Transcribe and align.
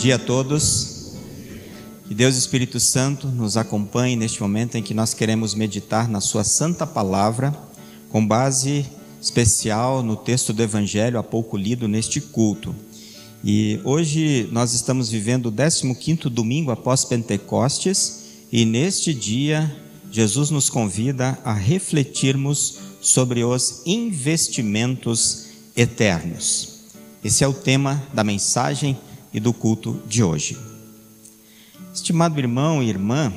Dia 0.00 0.14
a 0.14 0.18
todos. 0.18 1.12
Que 2.08 2.14
Deus 2.14 2.34
Espírito 2.34 2.80
Santo 2.80 3.26
nos 3.26 3.58
acompanhe 3.58 4.16
neste 4.16 4.40
momento 4.40 4.76
em 4.76 4.82
que 4.82 4.94
nós 4.94 5.12
queremos 5.12 5.54
meditar 5.54 6.08
na 6.08 6.22
Sua 6.22 6.42
Santa 6.42 6.86
Palavra, 6.86 7.54
com 8.08 8.26
base 8.26 8.86
especial 9.20 10.02
no 10.02 10.16
texto 10.16 10.54
do 10.54 10.62
Evangelho 10.62 11.18
há 11.18 11.22
pouco 11.22 11.54
lido 11.54 11.86
neste 11.86 12.18
culto. 12.18 12.74
E 13.44 13.78
hoje 13.84 14.48
nós 14.50 14.72
estamos 14.72 15.10
vivendo 15.10 15.52
o 15.52 15.94
15 15.94 16.30
domingo 16.30 16.70
após 16.70 17.04
Pentecostes, 17.04 18.22
e 18.50 18.64
neste 18.64 19.12
dia 19.12 19.70
Jesus 20.10 20.48
nos 20.48 20.70
convida 20.70 21.38
a 21.44 21.52
refletirmos 21.52 22.78
sobre 23.02 23.44
os 23.44 23.82
investimentos 23.84 25.48
eternos. 25.76 26.86
Esse 27.22 27.44
é 27.44 27.46
o 27.46 27.52
tema 27.52 28.02
da 28.14 28.24
mensagem 28.24 28.96
e 29.32 29.40
do 29.40 29.52
culto 29.52 30.00
de 30.06 30.22
hoje. 30.22 30.56
Estimado 31.94 32.38
irmão 32.38 32.82
e 32.82 32.88
irmã, 32.88 33.32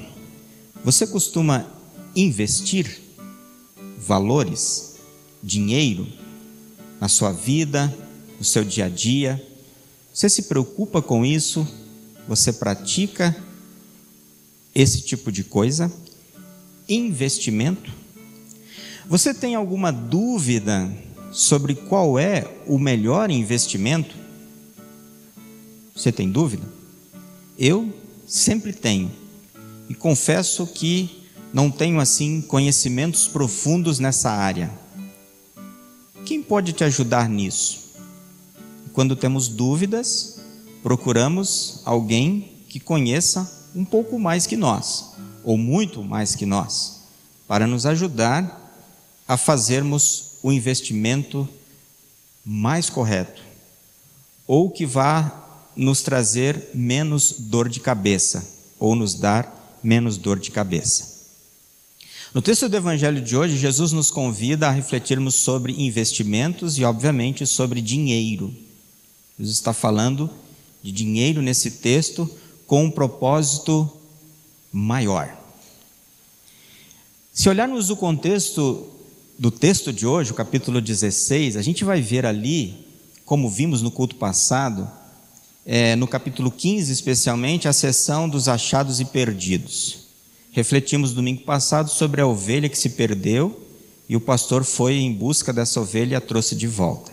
você 0.83 1.07
costuma 1.07 1.65
investir 2.15 3.01
valores, 3.97 4.95
dinheiro 5.41 6.07
na 6.99 7.07
sua 7.07 7.31
vida, 7.31 7.93
no 8.37 8.45
seu 8.45 8.63
dia 8.63 8.85
a 8.85 8.89
dia? 8.89 9.45
Você 10.13 10.29
se 10.29 10.43
preocupa 10.43 11.01
com 11.01 11.25
isso? 11.25 11.67
Você 12.27 12.53
pratica 12.53 13.35
esse 14.73 15.01
tipo 15.01 15.31
de 15.31 15.43
coisa? 15.43 15.91
Investimento? 16.87 17.91
Você 19.07 19.33
tem 19.33 19.55
alguma 19.55 19.91
dúvida 19.91 20.91
sobre 21.31 21.75
qual 21.75 22.17
é 22.17 22.47
o 22.67 22.77
melhor 22.77 23.29
investimento? 23.31 24.22
Você 25.95 26.11
tem 26.11 26.29
dúvida? 26.29 26.67
Eu 27.57 27.93
sempre 28.27 28.73
tenho. 28.73 29.11
E 29.87 29.93
confesso 29.93 30.65
que 30.65 31.23
não 31.53 31.69
tenho 31.69 31.99
assim 31.99 32.41
conhecimentos 32.41 33.27
profundos 33.27 33.99
nessa 33.99 34.31
área. 34.31 34.71
Quem 36.25 36.41
pode 36.41 36.73
te 36.73 36.83
ajudar 36.83 37.29
nisso? 37.29 37.91
Quando 38.91 39.15
temos 39.15 39.47
dúvidas, 39.47 40.39
procuramos 40.81 41.81
alguém 41.85 42.51
que 42.67 42.79
conheça 42.79 43.69
um 43.75 43.85
pouco 43.85 44.17
mais 44.17 44.47
que 44.47 44.57
nós, 44.57 45.13
ou 45.43 45.57
muito 45.57 46.03
mais 46.03 46.35
que 46.35 46.45
nós, 46.45 47.01
para 47.47 47.67
nos 47.67 47.85
ajudar 47.85 48.59
a 49.27 49.37
fazermos 49.37 50.37
o 50.41 50.51
investimento 50.51 51.47
mais 52.43 52.89
correto, 52.89 53.41
ou 54.45 54.69
que 54.69 54.85
vá 54.85 55.42
nos 55.75 56.01
trazer 56.01 56.69
menos 56.73 57.35
dor 57.39 57.69
de 57.69 57.79
cabeça, 57.79 58.47
ou 58.79 58.95
nos 58.95 59.15
dar 59.15 59.79
menos 59.83 60.17
dor 60.17 60.39
de 60.39 60.51
cabeça. 60.51 61.13
No 62.33 62.41
texto 62.41 62.67
do 62.67 62.75
Evangelho 62.75 63.21
de 63.21 63.37
hoje, 63.37 63.57
Jesus 63.57 63.91
nos 63.91 64.09
convida 64.09 64.67
a 64.67 64.71
refletirmos 64.71 65.35
sobre 65.35 65.73
investimentos 65.73 66.77
e, 66.77 66.83
obviamente, 66.83 67.45
sobre 67.45 67.79
dinheiro. 67.79 68.51
Jesus 69.37 69.57
está 69.57 69.71
falando 69.71 70.29
de 70.81 70.91
dinheiro 70.91 71.41
nesse 71.41 71.69
texto 71.69 72.29
com 72.65 72.85
um 72.85 72.91
propósito 72.91 73.89
maior. 74.71 75.37
Se 77.31 77.49
olharmos 77.49 77.89
o 77.89 77.95
contexto 77.95 78.87
do 79.37 79.51
texto 79.51 79.93
de 79.93 80.05
hoje, 80.05 80.31
o 80.31 80.35
capítulo 80.35 80.81
16, 80.81 81.57
a 81.57 81.61
gente 81.61 81.83
vai 81.83 82.01
ver 82.01 82.25
ali, 82.25 82.73
como 83.25 83.49
vimos 83.49 83.81
no 83.81 83.91
culto 83.91 84.15
passado, 84.15 84.89
é, 85.65 85.95
no 85.95 86.07
capítulo 86.07 86.51
15 86.51 86.91
especialmente, 86.91 87.67
a 87.67 87.73
sessão 87.73 88.27
dos 88.27 88.47
achados 88.47 88.99
e 88.99 89.05
perdidos. 89.05 90.03
Refletimos 90.51 91.13
domingo 91.13 91.43
passado 91.43 91.89
sobre 91.89 92.21
a 92.21 92.27
ovelha 92.27 92.69
que 92.69 92.77
se 92.77 92.91
perdeu 92.91 93.59
e 94.07 94.15
o 94.15 94.21
pastor 94.21 94.63
foi 94.63 94.95
em 94.95 95.11
busca 95.11 95.51
dessa 95.51 95.79
ovelha 95.79 96.13
e 96.13 96.15
a 96.15 96.21
trouxe 96.21 96.55
de 96.55 96.67
volta. 96.67 97.11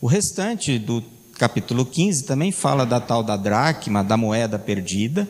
O 0.00 0.06
restante 0.06 0.78
do 0.78 1.02
capítulo 1.34 1.86
15 1.86 2.24
também 2.24 2.50
fala 2.50 2.84
da 2.84 3.00
tal 3.00 3.22
da 3.22 3.36
dracma, 3.36 4.02
da 4.02 4.16
moeda 4.16 4.58
perdida, 4.58 5.28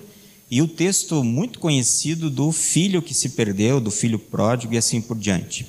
e 0.51 0.63
o 0.63 0.69
texto 0.69 1.23
muito 1.23 1.59
conhecido 1.59 2.31
do 2.31 2.51
filho 2.51 3.03
que 3.03 3.13
se 3.13 3.31
perdeu, 3.31 3.81
do 3.81 3.91
filho 3.91 4.19
pródigo 4.19 4.73
e 4.73 4.79
assim 4.79 5.01
por 5.01 5.19
diante. 5.19 5.67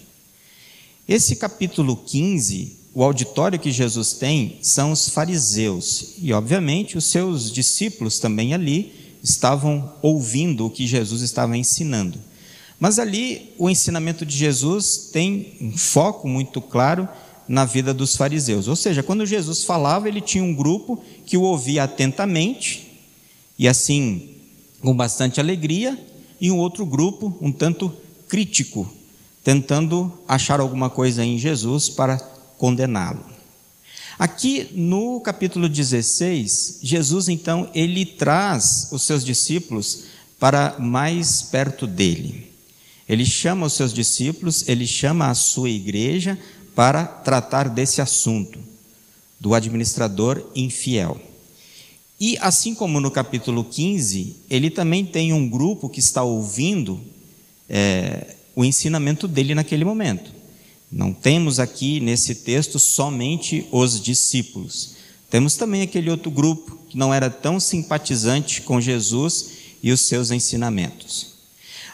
Esse 1.05 1.35
capítulo 1.35 1.97
15 1.97 2.78
o 2.99 3.03
auditório 3.03 3.57
que 3.57 3.71
Jesus 3.71 4.11
tem 4.11 4.59
são 4.61 4.91
os 4.91 5.07
fariseus, 5.07 6.15
e 6.21 6.33
obviamente 6.33 6.97
os 6.97 7.05
seus 7.05 7.49
discípulos 7.49 8.19
também 8.19 8.53
ali 8.53 8.91
estavam 9.23 9.93
ouvindo 10.01 10.65
o 10.65 10.69
que 10.69 10.85
Jesus 10.85 11.21
estava 11.21 11.55
ensinando. 11.55 12.19
Mas 12.77 12.99
ali 12.99 13.53
o 13.57 13.69
ensinamento 13.69 14.25
de 14.25 14.35
Jesus 14.35 15.11
tem 15.13 15.53
um 15.61 15.77
foco 15.77 16.27
muito 16.27 16.59
claro 16.59 17.07
na 17.47 17.63
vida 17.63 17.93
dos 17.93 18.17
fariseus. 18.17 18.67
Ou 18.67 18.75
seja, 18.75 19.01
quando 19.01 19.25
Jesus 19.25 19.63
falava, 19.63 20.09
ele 20.09 20.19
tinha 20.19 20.43
um 20.43 20.53
grupo 20.53 21.01
que 21.25 21.37
o 21.37 21.43
ouvia 21.43 21.85
atentamente 21.85 22.91
e 23.57 23.65
assim 23.65 24.31
com 24.81 24.93
bastante 24.93 25.39
alegria, 25.39 25.97
e 26.41 26.51
um 26.51 26.57
outro 26.57 26.85
grupo 26.85 27.33
um 27.39 27.49
tanto 27.49 27.93
crítico, 28.27 28.93
tentando 29.41 30.11
achar 30.27 30.59
alguma 30.59 30.89
coisa 30.89 31.23
em 31.23 31.37
Jesus 31.37 31.87
para 31.87 32.38
condená-lo. 32.59 33.25
Aqui 34.19 34.67
no 34.73 35.21
capítulo 35.21 35.69
16, 35.69 36.79
Jesus 36.83 37.29
então 37.29 37.71
ele 37.73 38.05
traz 38.05 38.89
os 38.91 39.03
seus 39.03 39.23
discípulos 39.25 40.03
para 40.37 40.75
mais 40.77 41.41
perto 41.41 41.87
dele. 41.87 42.51
Ele 43.07 43.25
chama 43.25 43.65
os 43.65 43.73
seus 43.73 43.93
discípulos, 43.93 44.67
ele 44.67 44.85
chama 44.85 45.29
a 45.29 45.33
sua 45.33 45.69
igreja 45.69 46.37
para 46.75 47.05
tratar 47.05 47.69
desse 47.69 48.01
assunto 48.01 48.59
do 49.39 49.53
administrador 49.53 50.45
infiel. 50.53 51.19
E 52.19 52.37
assim 52.41 52.75
como 52.75 52.99
no 52.99 53.09
capítulo 53.09 53.63
15, 53.63 54.35
ele 54.49 54.69
também 54.69 55.05
tem 55.05 55.31
um 55.31 55.47
grupo 55.47 55.87
que 55.87 56.01
está 56.01 56.21
ouvindo 56.21 56.99
é, 57.69 58.35
o 58.53 58.65
ensinamento 58.65 59.29
dele 59.29 59.55
naquele 59.55 59.85
momento. 59.85 60.38
Não 60.91 61.13
temos 61.13 61.59
aqui 61.59 61.99
nesse 61.99 62.33
texto 62.35 62.79
somente 62.79 63.67
os 63.71 64.01
discípulos. 64.01 64.95
Temos 65.29 65.55
também 65.55 65.83
aquele 65.83 66.09
outro 66.09 66.31
grupo 66.31 66.79
que 66.89 66.97
não 66.97 67.13
era 67.13 67.29
tão 67.29 67.59
simpatizante 67.59 68.61
com 68.61 68.81
Jesus 68.81 69.51
e 69.83 69.91
os 69.91 70.01
seus 70.01 70.31
ensinamentos. 70.31 71.29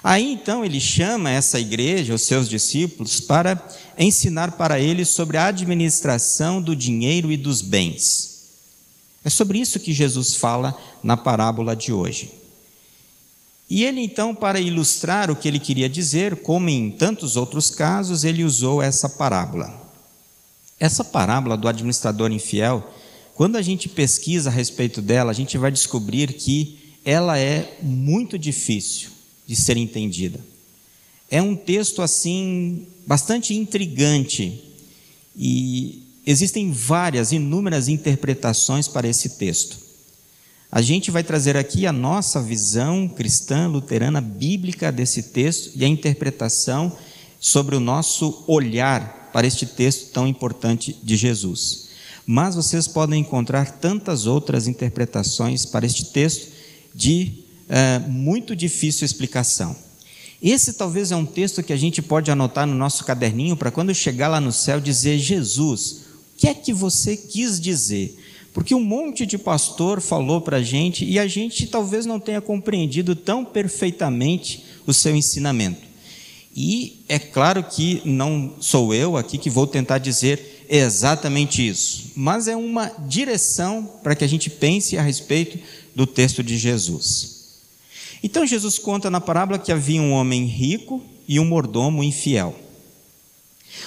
Aí 0.02 0.32
então 0.32 0.64
ele 0.64 0.80
chama 0.80 1.30
essa 1.30 1.60
igreja, 1.60 2.14
os 2.14 2.22
seus 2.22 2.48
discípulos, 2.48 3.20
para 3.20 3.62
ensinar 3.98 4.52
para 4.52 4.80
eles 4.80 5.10
sobre 5.10 5.38
a 5.38 5.48
administração 5.48 6.62
do 6.62 6.76
dinheiro 6.76 7.32
e 7.32 7.38
dos 7.38 7.62
bens. 7.62 8.36
É 9.24 9.30
sobre 9.30 9.60
isso 9.60 9.80
que 9.80 9.92
Jesus 9.92 10.36
fala 10.36 10.80
na 11.04 11.18
parábola 11.18 11.76
de 11.76 11.92
hoje. 11.92 12.32
E 13.70 13.84
ele 13.84 14.02
então, 14.02 14.36
para 14.36 14.59
ilustrar 14.59 15.31
o 15.31 15.36
que 15.36 15.48
ele 15.48 15.59
queria 15.59 15.90
dizer, 15.90 16.38
como 16.38 16.70
em 16.70 16.92
tantos 16.92 17.36
outros 17.36 17.70
casos, 17.72 18.24
ele 18.24 18.44
usou 18.44 18.81
essa 18.81 19.09
parábola. 19.09 19.74
Essa 20.80 21.03
parábola 21.03 21.58
do 21.58 21.68
administrador 21.68 22.31
infiel, 22.31 22.94
quando 23.34 23.56
a 23.56 23.62
gente 23.62 23.90
pesquisa 23.90 24.50
a 24.50 24.53
respeito 24.53 25.02
dela, 25.02 25.31
a 25.31 25.34
gente 25.34 25.58
vai 25.58 25.72
descobrir 25.72 26.34
que 26.34 26.79
ela 27.03 27.38
é 27.40 27.78
muito 27.82 28.38
difícil 28.38 29.09
de 29.47 29.56
ser 29.56 29.78
entendida. 29.78 30.40
É 31.29 31.41
um 31.41 31.56
texto 31.56 32.02
assim 32.02 32.88
bastante 33.06 33.53
intrigante 33.53 34.64
e 35.35 36.03
existem 36.26 36.72
várias, 36.72 37.32
inúmeras 37.32 37.88
interpretações 37.88 38.88
para 38.88 39.08
esse 39.08 39.38
texto. 39.38 39.84
A 40.76 40.82
gente 40.82 41.10
vai 41.10 41.24
trazer 41.24 41.56
aqui 41.56 41.88
a 41.88 41.94
nossa 41.94 42.42
visão 42.42 43.08
cristã, 43.08 43.66
luterana, 43.66 44.20
bíblica 44.20 44.92
desse 44.92 45.24
texto 45.24 45.72
e 45.74 45.86
a 45.86 45.88
interpretação 45.88 46.92
sobre 47.40 47.78
o 47.78 47.80
nosso 47.80 48.44
olhar 48.46 49.30
para 49.32 49.48
este 49.48 49.66
texto 49.66 50.12
tão 50.12 50.28
importante 50.28 50.94
de 51.02 51.16
Jesus. 51.16 51.88
Mas 52.28 52.56
vocês 52.56 52.90
podem 52.90 53.22
encontrar 53.22 53.80
tantas 53.80 54.28
outras 54.28 54.68
interpretações 54.68 55.66
para 55.66 55.86
este 55.86 56.08
texto 56.08 56.52
de 56.94 57.46
é, 57.70 58.00
muito 58.00 58.54
difícil 58.54 59.06
explicação. 59.06 59.74
Esse 60.42 60.74
talvez 60.74 61.10
é 61.10 61.16
um 61.16 61.26
texto 61.26 61.64
que 61.64 61.72
a 61.72 61.78
gente 61.78 62.02
pode 62.02 62.30
anotar 62.30 62.68
no 62.68 62.76
nosso 62.76 63.06
caderninho 63.06 63.56
para 63.56 63.72
quando 63.72 63.96
chegar 63.96 64.28
lá 64.28 64.42
no 64.42 64.52
céu 64.52 64.82
dizer: 64.82 65.20
Jesus, 65.20 66.02
o 66.34 66.38
que 66.38 66.50
é 66.50 66.54
que 66.54 66.74
você 66.74 67.16
quis 67.16 67.62
dizer? 67.62 68.25
Porque 68.55 68.73
um 68.73 68.81
monte 68.81 69.25
de 69.25 69.37
pastor 69.37 69.99
falou 69.99 70.40
para 70.40 70.57
a 70.57 70.63
gente 70.63 71.03
e 71.03 71.19
a 71.19 71.28
gente 71.28 71.67
talvez 71.67 72.05
não 72.05 72.22
tenha 72.22 72.40
compreendido 72.40 73.13
tão 73.13 73.43
perfeitamente 73.43 74.63
o 74.87 74.93
seu 74.93 75.13
ensinamento. 75.13 75.81
E 76.55 77.03
é 77.09 77.19
claro 77.19 77.61
que 77.61 78.02
não 78.05 78.53
sou 78.61 78.93
eu 78.93 79.17
aqui 79.17 79.37
que 79.37 79.49
vou 79.49 79.67
tentar 79.67 79.97
dizer 79.97 80.66
exatamente 80.69 81.67
isso, 81.67 82.13
mas 82.16 82.47
é 82.47 82.55
uma 82.55 82.87
direção 83.05 83.91
para 84.02 84.16
que 84.16 84.23
a 84.23 84.28
gente 84.28 84.49
pense 84.49 84.97
a 84.97 85.02
respeito 85.02 85.59
do 85.93 86.07
texto 86.07 86.41
de 86.41 86.57
Jesus. 86.57 87.57
Então 88.23 88.47
Jesus 88.47 88.79
conta 88.79 89.11
na 89.11 89.19
parábola 89.19 89.59
que 89.59 89.69
havia 89.69 90.02
um 90.02 90.13
homem 90.13 90.46
rico 90.46 91.03
e 91.28 91.41
um 91.41 91.46
mordomo 91.46 92.02
infiel. 92.02 92.57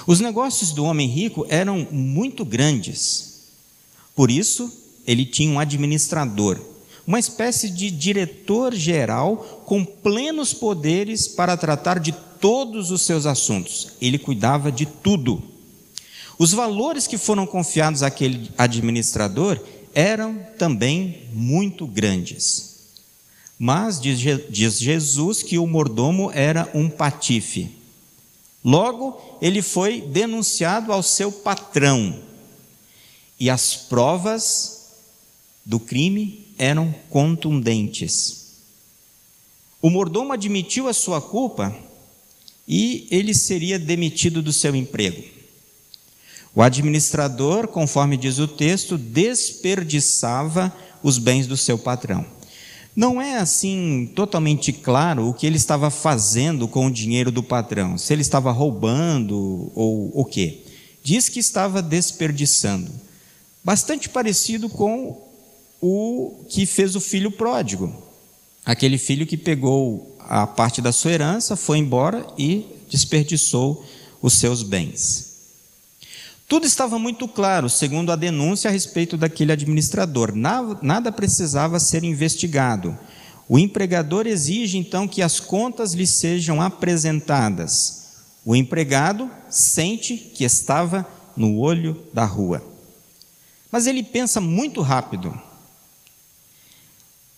Os 0.07 0.21
negócios 0.21 0.73
do 0.73 0.85
homem 0.85 1.09
rico 1.09 1.47
eram 1.49 1.89
muito 1.91 2.45
grandes, 2.45 3.28
por 4.19 4.33
isso 4.33 4.69
ele 5.07 5.25
tinha 5.25 5.49
um 5.49 5.61
administrador, 5.61 6.59
uma 7.07 7.21
espécie 7.21 7.71
de 7.71 7.89
diretor 7.89 8.75
geral 8.75 9.63
com 9.65 9.85
plenos 9.85 10.53
poderes 10.53 11.29
para 11.29 11.57
tratar 11.57 12.01
de 12.01 12.11
todos 12.41 12.91
os 12.91 13.03
seus 13.03 13.27
assuntos. 13.27 13.91
Ele 14.01 14.19
cuidava 14.19 14.73
de 14.73 14.87
tudo. 14.87 15.41
Os 16.37 16.53
valores 16.53 17.07
que 17.07 17.17
foram 17.17 17.47
confiados 17.47 18.03
àquele 18.03 18.51
administrador 18.59 19.61
eram 19.95 20.37
também 20.59 21.29
muito 21.33 21.87
grandes. 21.87 22.89
Mas 23.57 24.01
diz, 24.01 24.19
Jesus 24.19 25.45
que 25.45 25.59
o 25.59 25.67
mordomo 25.69 26.29
era 26.35 26.69
um 26.75 26.91
patife. 26.91 27.71
Logo, 28.65 29.39
ele 29.41 29.63
foi 29.63 30.01
denunciado 30.01 30.93
ao 30.93 31.05
seu 31.05 31.31
patrão. 31.31 32.27
E 33.39 33.49
as 33.49 33.75
provas 33.75 34.87
do 35.65 35.79
crime 35.79 36.47
eram 36.59 36.95
contundentes. 37.09 38.47
O 39.81 39.91
mordomo 39.91 40.33
admitiu 40.33 40.89
a 40.89 40.93
sua 40.93 41.21
culpa 41.21 41.75
e 42.67 43.07
ele 43.11 43.33
seria 43.33 43.79
demitido 43.79 44.43
do 44.43 44.53
seu 44.53 44.75
emprego. 44.75 45.23
O 46.55 46.63
administrador, 46.63 47.69
conforme 47.69 48.17
diz 48.17 48.39
o 48.39 48.49
texto, 48.49 48.99
desperdiçava 48.99 50.75
os 51.03 51.19
bens 51.19 51.47
do 51.47 51.57
seu 51.57 51.79
patrão. 51.79 52.27
Não 52.97 53.23
é 53.23 53.37
assim 53.37 54.11
totalmente 54.17 54.73
claro 54.73 55.29
o 55.29 55.35
que 55.35 55.47
ele 55.47 55.57
estava 55.57 55.89
fazendo 55.89 56.67
com 56.67 56.87
o 56.87 56.91
dinheiro 56.91 57.31
do 57.31 57.45
patrão, 57.45 57.97
se 57.97 58.13
ele 58.13 58.23
estava 58.23 58.51
roubando 58.51 59.71
ou 59.73 60.11
o 60.13 60.25
quê. 60.25 60.65
Diz 61.01 61.29
que 61.29 61.39
estava 61.39 61.81
desperdiçando. 61.81 62.91
Bastante 63.69 64.09
parecido 64.09 64.67
com 64.67 65.29
o 65.79 66.43
que 66.49 66.65
fez 66.65 66.97
o 66.97 67.01
filho 67.03 67.31
pródigo. 67.31 67.95
Aquele 68.65 68.97
filho 68.97 69.27
que 69.27 69.37
pegou 69.37 70.17
a 70.21 70.47
parte 70.47 70.81
da 70.81 70.91
sua 70.91 71.13
herança, 71.13 71.55
foi 71.55 71.77
embora 71.77 72.27
e 72.39 72.65
desperdiçou 72.89 73.85
os 74.23 74.33
seus 74.33 74.63
bens. 74.63 75.35
Tudo 76.49 76.65
estava 76.65 76.99
muito 76.99 77.29
claro, 77.29 77.69
segundo 77.69 78.11
a 78.11 78.17
denúncia 78.17 78.71
a 78.71 78.73
respeito 78.73 79.19
daquele 79.19 79.53
administrador. 79.53 80.33
Nada 80.35 81.13
precisava 81.13 81.79
ser 81.79 82.05
investigado. 82.05 82.97
O 83.47 83.59
empregador 83.59 84.27
exige 84.27 84.79
então 84.79 85.07
que 85.07 85.21
as 85.21 85.41
contas 85.41 85.93
lhe 85.93 86.07
sejam 86.07 86.63
apresentadas. 86.63 88.15
O 88.47 88.57
empregado 88.57 89.31
sente 89.51 90.17
que 90.17 90.43
estava 90.43 91.07
no 91.37 91.59
olho 91.59 92.03
da 92.15 92.25
rua. 92.25 92.78
Mas 93.71 93.87
ele 93.87 94.03
pensa 94.03 94.41
muito 94.41 94.81
rápido. 94.81 95.39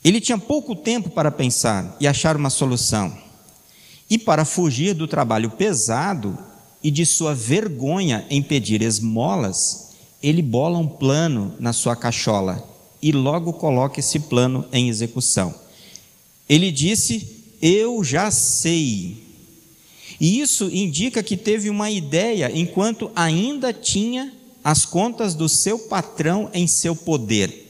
Ele 0.02 0.20
tinha 0.20 0.38
pouco 0.38 0.74
tempo 0.74 1.10
para 1.10 1.30
pensar 1.30 1.96
e 2.00 2.06
achar 2.06 2.36
uma 2.36 2.50
solução. 2.50 3.16
E 4.08 4.18
para 4.18 4.44
fugir 4.44 4.94
do 4.94 5.06
trabalho 5.06 5.50
pesado 5.50 6.36
e 6.82 6.90
de 6.90 7.04
sua 7.04 7.34
vergonha 7.34 8.26
em 8.30 8.42
pedir 8.42 8.80
esmolas, 8.82 9.90
ele 10.22 10.42
bola 10.42 10.78
um 10.78 10.88
plano 10.88 11.54
na 11.60 11.72
sua 11.72 11.94
cachola 11.94 12.66
e 13.02 13.12
logo 13.12 13.52
coloca 13.52 14.00
esse 14.00 14.18
plano 14.20 14.66
em 14.72 14.88
execução. 14.88 15.54
Ele 16.48 16.70
disse: 16.70 17.44
Eu 17.60 18.02
já 18.02 18.30
sei. 18.30 19.22
E 20.20 20.40
isso 20.40 20.68
indica 20.70 21.22
que 21.22 21.36
teve 21.36 21.70
uma 21.70 21.90
ideia 21.90 22.50
enquanto 22.52 23.10
ainda 23.14 23.72
tinha 23.72 24.32
as 24.62 24.84
contas 24.84 25.34
do 25.34 25.48
seu 25.48 25.78
patrão 25.78 26.50
em 26.52 26.66
seu 26.66 26.94
poder. 26.94 27.66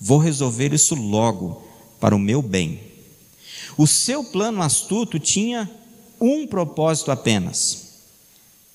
Vou 0.00 0.18
resolver 0.18 0.72
isso 0.72 0.94
logo, 0.94 1.62
para 2.00 2.14
o 2.14 2.18
meu 2.18 2.42
bem. 2.42 2.80
O 3.78 3.86
seu 3.86 4.22
plano 4.22 4.62
astuto 4.62 5.18
tinha 5.18 5.70
um 6.20 6.46
propósito 6.46 7.10
apenas: 7.10 8.02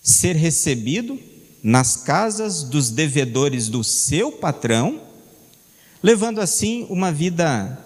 ser 0.02 0.36
recebido 0.36 1.20
nas 1.62 1.98
casas 1.98 2.64
dos 2.64 2.90
devedores 2.90 3.70
do 3.70 3.84
seu 3.84 4.32
patrão, 4.32 5.02
levando 6.02 6.40
assim 6.40 6.88
uma 6.90 7.12
vida 7.12 7.78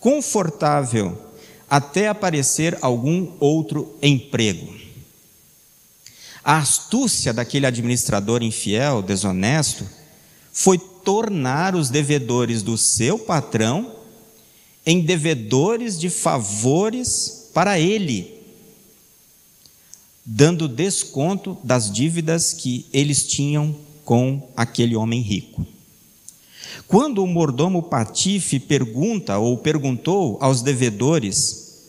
confortável 0.00 1.26
até 1.68 2.08
aparecer 2.08 2.78
algum 2.80 3.32
outro 3.40 3.96
emprego. 4.00 4.72
A 6.48 6.58
astúcia 6.58 7.32
daquele 7.32 7.66
administrador 7.66 8.40
infiel, 8.40 9.02
desonesto, 9.02 9.84
foi 10.52 10.78
tornar 10.78 11.74
os 11.74 11.90
devedores 11.90 12.62
do 12.62 12.78
seu 12.78 13.18
patrão 13.18 13.96
em 14.86 15.00
devedores 15.00 15.98
de 15.98 16.08
favores 16.08 17.50
para 17.52 17.80
ele, 17.80 18.32
dando 20.24 20.68
desconto 20.68 21.58
das 21.64 21.90
dívidas 21.90 22.52
que 22.52 22.86
eles 22.92 23.26
tinham 23.26 23.74
com 24.04 24.48
aquele 24.56 24.94
homem 24.94 25.22
rico. 25.22 25.66
Quando 26.86 27.24
o 27.24 27.26
mordomo 27.26 27.82
Patife 27.82 28.60
pergunta 28.60 29.36
ou 29.36 29.58
perguntou 29.58 30.38
aos 30.40 30.62
devedores 30.62 31.80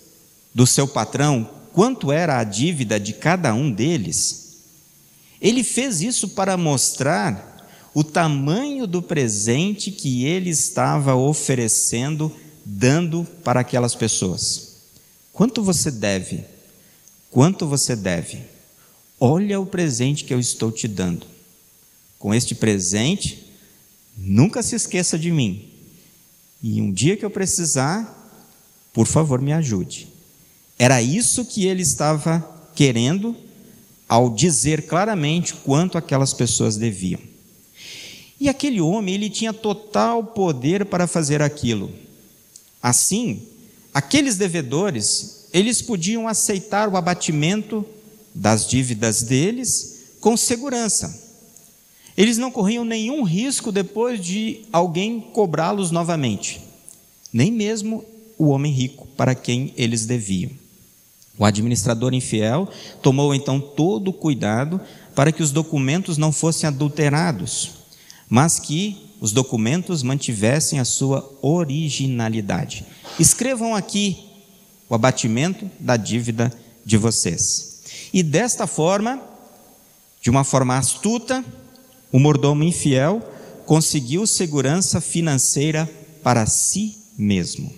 do 0.51 0.65
seu 0.65 0.87
patrão 0.87 1.47
quanto 1.71 2.11
era 2.11 2.39
a 2.39 2.43
dívida 2.43 2.99
de 2.99 3.13
cada 3.13 3.53
um 3.53 3.71
deles, 3.71 4.46
ele 5.41 5.63
fez 5.63 6.01
isso 6.01 6.29
para 6.29 6.57
mostrar 6.57 7.55
o 7.93 8.03
tamanho 8.03 8.85
do 8.85 9.01
presente 9.01 9.91
que 9.91 10.25
ele 10.25 10.49
estava 10.49 11.15
oferecendo, 11.15 12.31
dando 12.63 13.25
para 13.43 13.61
aquelas 13.61 13.95
pessoas. 13.95 14.77
Quanto 15.33 15.63
você 15.63 15.91
deve? 15.91 16.43
Quanto 17.31 17.67
você 17.67 17.95
deve? 17.95 18.41
Olha 19.19 19.59
o 19.59 19.65
presente 19.65 20.23
que 20.23 20.33
eu 20.33 20.39
estou 20.39 20.71
te 20.71 20.87
dando. 20.87 21.25
Com 22.19 22.33
este 22.33 22.55
presente, 22.55 23.51
nunca 24.15 24.61
se 24.63 24.75
esqueça 24.75 25.17
de 25.17 25.31
mim. 25.31 25.69
E 26.61 26.81
um 26.81 26.91
dia 26.91 27.15
que 27.15 27.25
eu 27.25 27.29
precisar, 27.29 28.31
por 28.93 29.05
favor, 29.05 29.41
me 29.41 29.53
ajude. 29.53 30.07
Era 30.77 31.01
isso 31.01 31.45
que 31.45 31.65
ele 31.65 31.81
estava 31.81 32.69
querendo 32.75 33.35
ao 34.07 34.29
dizer 34.29 34.87
claramente 34.87 35.53
quanto 35.53 35.97
aquelas 35.97 36.33
pessoas 36.33 36.77
deviam. 36.77 37.19
E 38.39 38.47
aquele 38.47 38.79
homem, 38.79 39.15
ele 39.15 39.29
tinha 39.29 39.51
total 39.51 40.23
poder 40.23 40.85
para 40.85 41.07
fazer 41.07 41.41
aquilo. 41.41 41.91
Assim, 42.81 43.41
aqueles 43.93 44.37
devedores, 44.37 45.47
eles 45.51 45.81
podiam 45.81 46.27
aceitar 46.27 46.87
o 46.87 46.95
abatimento 46.95 47.85
das 48.33 48.67
dívidas 48.67 49.23
deles 49.23 49.97
com 50.21 50.37
segurança. 50.37 51.25
Eles 52.15 52.37
não 52.37 52.51
corriam 52.51 52.85
nenhum 52.85 53.23
risco 53.23 53.71
depois 53.71 54.23
de 54.23 54.61
alguém 54.71 55.19
cobrá-los 55.19 55.91
novamente, 55.91 56.61
nem 57.33 57.51
mesmo 57.51 58.03
o 58.37 58.47
homem 58.49 58.71
rico 58.71 59.07
para 59.17 59.35
quem 59.35 59.73
eles 59.75 60.05
deviam. 60.05 60.51
O 61.37 61.45
administrador 61.45 62.13
infiel 62.13 62.67
tomou 63.01 63.33
então 63.33 63.59
todo 63.59 64.09
o 64.09 64.13
cuidado 64.13 64.81
para 65.15 65.31
que 65.31 65.43
os 65.43 65.51
documentos 65.51 66.17
não 66.17 66.31
fossem 66.31 66.67
adulterados 66.67 67.77
mas 68.29 68.59
que 68.59 69.09
os 69.19 69.31
documentos 69.31 70.03
mantivessem 70.03 70.79
a 70.79 70.85
sua 70.85 71.27
originalidade. 71.41 72.85
Escrevam 73.19 73.73
aqui 73.73 74.25
o 74.89 74.95
abatimento 74.95 75.69
da 75.79 75.97
dívida 75.97 76.53
de 76.85 76.97
vocês. 76.97 77.81
E 78.13 78.21
desta 78.21 78.67
forma, 78.67 79.21
de 80.21 80.29
uma 80.29 80.43
forma 80.43 80.77
astuta, 80.77 81.43
o 82.11 82.19
mordomo 82.19 82.63
infiel 82.63 83.21
conseguiu 83.65 84.27
segurança 84.27 85.01
financeira 85.01 85.89
para 86.23 86.45
si 86.45 86.97
mesmo. 87.17 87.73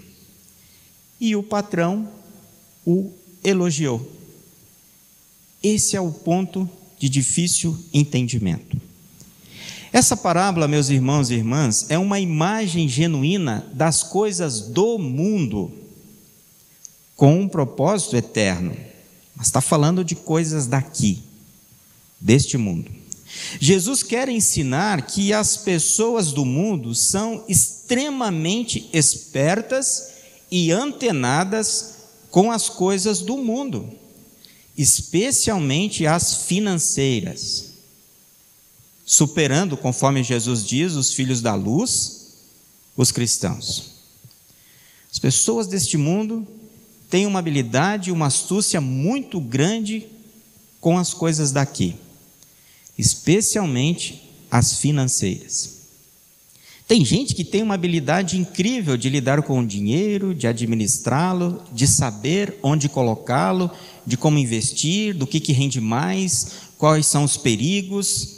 E 1.19 1.35
o 1.35 1.43
patrão 1.43 2.07
o 2.85 3.11
elogiou. 3.43 4.09
Esse 5.61 5.95
é 5.95 6.01
o 6.01 6.11
ponto 6.11 6.69
de 6.97 7.09
difícil 7.09 7.77
entendimento. 7.93 8.79
Essa 9.91 10.15
parábola, 10.15 10.67
meus 10.67 10.89
irmãos 10.89 11.31
e 11.31 11.35
irmãs, 11.35 11.87
é 11.89 11.97
uma 11.97 12.19
imagem 12.19 12.87
genuína 12.87 13.67
das 13.73 14.03
coisas 14.03 14.61
do 14.61 14.99
mundo, 14.99 15.71
com 17.15 17.41
um 17.41 17.47
propósito 17.47 18.15
eterno. 18.15 18.75
Mas 19.35 19.47
está 19.47 19.61
falando 19.61 20.03
de 20.03 20.15
coisas 20.15 20.67
daqui, 20.67 21.23
deste 22.19 22.57
mundo. 22.57 22.91
Jesus 23.59 24.03
quer 24.03 24.29
ensinar 24.29 25.03
que 25.03 25.33
as 25.33 25.57
pessoas 25.57 26.31
do 26.31 26.45
mundo 26.45 26.93
são 26.93 27.43
extremamente 27.47 28.89
espertas 28.93 30.09
e 30.51 30.71
antenadas 30.71 31.98
com 32.31 32.51
as 32.51 32.69
coisas 32.69 33.21
do 33.21 33.37
mundo, 33.37 33.89
especialmente 34.77 36.05
as 36.05 36.43
financeiras, 36.43 37.73
superando, 39.05 39.75
conforme 39.75 40.23
Jesus 40.23 40.65
diz, 40.65 40.93
os 40.93 41.13
filhos 41.13 41.41
da 41.41 41.55
luz, 41.55 42.33
os 42.95 43.11
cristãos. 43.11 43.91
As 45.11 45.17
pessoas 45.17 45.67
deste 45.67 45.97
mundo 45.97 46.47
têm 47.09 47.25
uma 47.25 47.39
habilidade 47.39 48.09
e 48.09 48.13
uma 48.13 48.27
astúcia 48.27 48.79
muito 48.79 49.39
grande 49.39 50.07
com 50.79 50.97
as 50.97 51.13
coisas 51.13 51.51
daqui 51.51 51.95
especialmente 52.99 54.29
as 54.51 54.73
financeiras. 54.73 55.78
Tem 56.89 57.05
gente 57.05 57.35
que 57.35 57.43
tem 57.43 57.61
uma 57.61 57.75
habilidade 57.75 58.35
incrível 58.35 58.97
de 58.97 59.09
lidar 59.09 59.43
com 59.43 59.59
o 59.59 59.65
dinheiro, 59.65 60.33
de 60.33 60.47
administrá-lo, 60.47 61.61
de 61.71 61.85
saber 61.85 62.57
onde 62.63 62.89
colocá-lo, 62.89 63.69
de 64.07 64.17
como 64.17 64.39
investir, 64.39 65.15
do 65.15 65.27
que, 65.27 65.39
que 65.39 65.53
rende 65.53 65.79
mais, 65.79 66.53
quais 66.79 67.05
são 67.05 67.23
os 67.23 67.37
perigos 67.37 68.37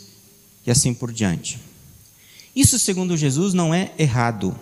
e 0.67 0.69
assim 0.69 0.93
por 0.93 1.13
diante. 1.13 1.59
Isso, 2.53 2.77
segundo 2.77 3.15
Jesus, 3.15 3.53
não 3.53 3.73
é 3.73 3.93
errado. 3.97 4.53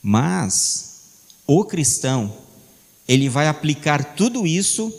Mas 0.00 1.00
o 1.44 1.64
cristão, 1.64 2.32
ele 3.08 3.28
vai 3.28 3.48
aplicar 3.48 4.14
tudo 4.14 4.46
isso 4.46 4.94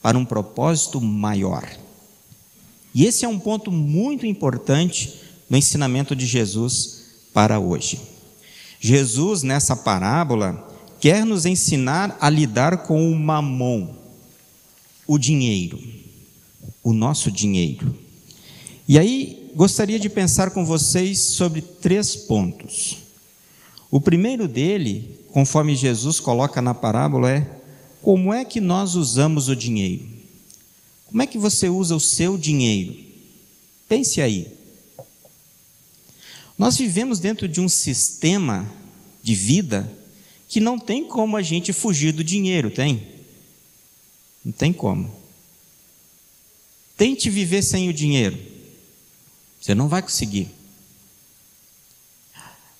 para 0.00 0.16
um 0.16 0.24
propósito 0.24 1.02
maior. 1.02 1.68
E 2.94 3.04
esse 3.04 3.26
é 3.26 3.28
um 3.28 3.38
ponto 3.38 3.70
muito 3.70 4.24
importante 4.24 5.20
no 5.52 5.58
ensinamento 5.58 6.16
de 6.16 6.24
Jesus 6.24 7.02
para 7.30 7.60
hoje. 7.60 8.00
Jesus, 8.80 9.42
nessa 9.42 9.76
parábola, 9.76 10.66
quer 10.98 11.26
nos 11.26 11.44
ensinar 11.44 12.16
a 12.18 12.30
lidar 12.30 12.84
com 12.84 13.12
o 13.12 13.14
mamon, 13.14 13.94
o 15.06 15.18
dinheiro, 15.18 15.78
o 16.82 16.94
nosso 16.94 17.30
dinheiro. 17.30 17.94
E 18.88 18.98
aí, 18.98 19.50
gostaria 19.54 19.98
de 20.00 20.08
pensar 20.08 20.52
com 20.52 20.64
vocês 20.64 21.18
sobre 21.18 21.60
três 21.60 22.16
pontos. 22.16 22.96
O 23.90 24.00
primeiro 24.00 24.48
dele, 24.48 25.20
conforme 25.32 25.76
Jesus 25.76 26.18
coloca 26.18 26.62
na 26.62 26.72
parábola, 26.72 27.30
é 27.30 27.60
como 28.00 28.32
é 28.32 28.42
que 28.42 28.58
nós 28.58 28.94
usamos 28.94 29.50
o 29.50 29.54
dinheiro. 29.54 30.08
Como 31.08 31.20
é 31.20 31.26
que 31.26 31.36
você 31.36 31.68
usa 31.68 31.94
o 31.94 32.00
seu 32.00 32.38
dinheiro? 32.38 32.96
Pense 33.86 34.18
aí. 34.22 34.61
Nós 36.62 36.76
vivemos 36.76 37.18
dentro 37.18 37.48
de 37.48 37.60
um 37.60 37.68
sistema 37.68 38.72
de 39.20 39.34
vida 39.34 39.92
que 40.46 40.60
não 40.60 40.78
tem 40.78 41.04
como 41.04 41.36
a 41.36 41.42
gente 41.42 41.72
fugir 41.72 42.12
do 42.12 42.22
dinheiro, 42.22 42.70
tem? 42.70 43.04
Não 44.44 44.52
tem 44.52 44.72
como. 44.72 45.12
Tente 46.96 47.28
viver 47.28 47.62
sem 47.62 47.88
o 47.88 47.92
dinheiro. 47.92 48.38
Você 49.60 49.74
não 49.74 49.88
vai 49.88 50.02
conseguir. 50.02 50.50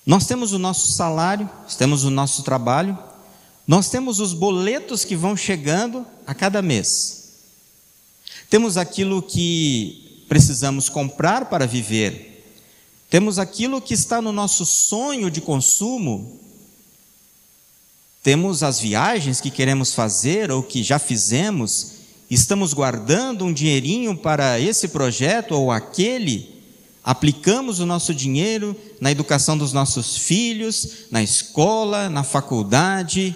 Nós 0.05 0.25
temos 0.27 0.53
o 0.53 0.59
nosso 0.59 0.93
salário, 0.93 1.49
temos 1.77 2.05
o 2.05 2.09
nosso 2.09 2.41
trabalho, 2.41 2.97
nós 3.67 3.89
temos 3.89 4.21
os 4.21 4.31
boletos 4.31 5.03
que 5.03 5.13
vão 5.13 5.35
chegando 5.35 6.07
a 6.25 6.33
cada 6.33 6.61
mês. 6.61 7.33
Temos 8.49 8.77
aquilo 8.77 9.21
que 9.21 10.23
precisamos 10.29 10.87
comprar 10.87 11.49
para 11.49 11.67
viver. 11.67 12.32
Temos 13.13 13.37
aquilo 13.37 13.79
que 13.79 13.93
está 13.93 14.19
no 14.23 14.31
nosso 14.31 14.65
sonho 14.65 15.29
de 15.29 15.39
consumo. 15.39 16.35
Temos 18.23 18.63
as 18.63 18.79
viagens 18.79 19.39
que 19.39 19.51
queremos 19.51 19.93
fazer 19.93 20.49
ou 20.49 20.63
que 20.63 20.81
já 20.81 20.97
fizemos. 20.97 21.91
Estamos 22.27 22.73
guardando 22.73 23.45
um 23.45 23.53
dinheirinho 23.53 24.17
para 24.17 24.59
esse 24.59 24.87
projeto 24.87 25.51
ou 25.51 25.71
aquele. 25.71 26.55
Aplicamos 27.03 27.79
o 27.79 27.85
nosso 27.85 28.15
dinheiro 28.15 28.75
na 28.99 29.11
educação 29.11 29.55
dos 29.55 29.71
nossos 29.71 30.17
filhos, 30.17 31.05
na 31.11 31.21
escola, 31.21 32.09
na 32.09 32.23
faculdade. 32.23 33.35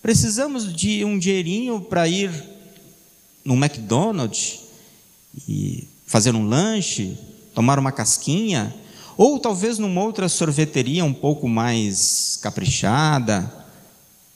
Precisamos 0.00 0.72
de 0.72 1.04
um 1.04 1.18
dinheirinho 1.18 1.80
para 1.80 2.06
ir 2.06 2.30
no 3.44 3.54
McDonald's 3.54 4.60
e 5.48 5.88
fazer 6.06 6.32
um 6.36 6.46
lanche, 6.46 7.18
tomar 7.54 7.78
uma 7.78 7.92
casquinha, 7.92 8.74
ou 9.16 9.38
talvez 9.38 9.78
numa 9.78 10.02
outra 10.02 10.28
sorveteria 10.28 11.04
um 11.04 11.12
pouco 11.12 11.48
mais 11.48 12.38
caprichada, 12.42 13.50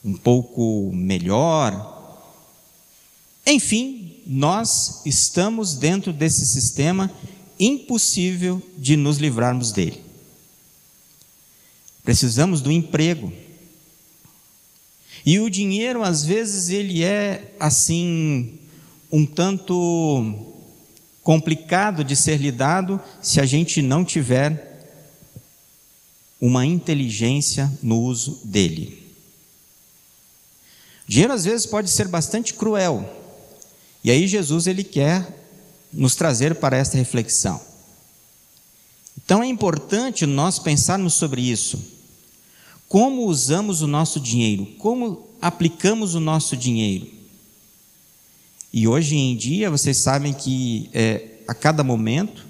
um 0.03 0.15
pouco 0.15 0.91
melhor. 0.93 1.95
Enfim, 3.45 4.21
nós 4.25 5.01
estamos 5.05 5.75
dentro 5.75 6.13
desse 6.13 6.45
sistema 6.45 7.11
impossível 7.59 8.61
de 8.77 8.95
nos 8.95 9.17
livrarmos 9.17 9.71
dele. 9.71 10.01
Precisamos 12.03 12.61
do 12.61 12.71
emprego. 12.71 13.33
E 15.25 15.39
o 15.39 15.49
dinheiro, 15.49 16.03
às 16.03 16.23
vezes, 16.23 16.69
ele 16.69 17.03
é 17.03 17.53
assim, 17.59 18.57
um 19.11 19.25
tanto 19.25 20.55
complicado 21.27 22.05
de 22.05 22.15
ser 22.15 22.37
lidado 22.37 23.01
se 23.21 23.41
a 23.41 23.45
gente 23.45 23.81
não 23.81 24.05
tiver 24.05 24.79
uma 26.39 26.65
inteligência 26.65 27.69
no 27.83 27.99
uso 27.99 28.39
dele. 28.45 29.11
O 31.05 31.11
dinheiro 31.11 31.33
às 31.33 31.43
vezes 31.43 31.65
pode 31.65 31.89
ser 31.89 32.07
bastante 32.07 32.53
cruel. 32.53 33.13
E 34.05 34.09
aí 34.09 34.25
Jesus 34.25 34.67
ele 34.67 34.85
quer 34.85 35.27
nos 35.91 36.15
trazer 36.15 36.55
para 36.55 36.77
esta 36.77 36.97
reflexão. 36.97 37.59
Então 39.17 39.43
é 39.43 39.47
importante 39.47 40.25
nós 40.25 40.57
pensarmos 40.57 41.15
sobre 41.15 41.41
isso. 41.41 41.77
Como 42.87 43.25
usamos 43.25 43.81
o 43.81 43.87
nosso 43.87 44.17
dinheiro? 44.17 44.65
Como 44.77 45.27
aplicamos 45.41 46.15
o 46.15 46.21
nosso 46.21 46.55
dinheiro? 46.55 47.16
E 48.77 48.87
hoje 48.87 49.15
em 49.15 49.35
dia, 49.35 49.71
vocês 49.71 49.97
sabem 49.97 50.31
que 50.31 50.87
é, 50.93 51.39
a 51.47 51.55
cada 51.55 51.83
momento, 51.83 52.45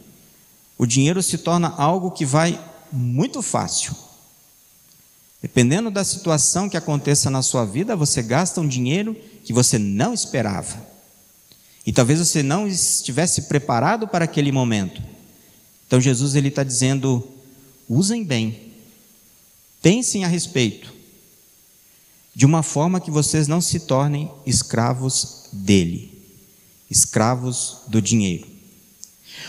o 0.78 0.86
dinheiro 0.86 1.24
se 1.24 1.38
torna 1.38 1.70
algo 1.70 2.12
que 2.12 2.26
vai 2.26 2.62
muito 2.92 3.42
fácil. 3.42 3.96
Dependendo 5.42 5.90
da 5.90 6.04
situação 6.04 6.68
que 6.68 6.76
aconteça 6.76 7.30
na 7.30 7.42
sua 7.42 7.64
vida, 7.64 7.96
você 7.96 8.22
gasta 8.22 8.60
um 8.60 8.68
dinheiro 8.68 9.16
que 9.46 9.54
você 9.54 9.80
não 9.80 10.14
esperava. 10.14 10.86
E 11.86 11.94
talvez 11.94 12.20
você 12.20 12.44
não 12.44 12.68
estivesse 12.68 13.44
preparado 13.44 14.06
para 14.06 14.26
aquele 14.26 14.52
momento. 14.52 15.02
Então 15.88 16.02
Jesus 16.02 16.36
ele 16.36 16.50
está 16.50 16.62
dizendo: 16.62 17.26
usem 17.88 18.26
bem, 18.26 18.74
pensem 19.82 20.26
a 20.26 20.28
respeito, 20.28 20.94
de 22.36 22.46
uma 22.46 22.64
forma 22.64 23.00
que 23.00 23.10
vocês 23.10 23.48
não 23.48 23.62
se 23.62 23.80
tornem 23.80 24.30
escravos 24.46 25.46
dele 25.54 26.17
escravos 26.90 27.80
do 27.88 28.02
dinheiro. 28.02 28.48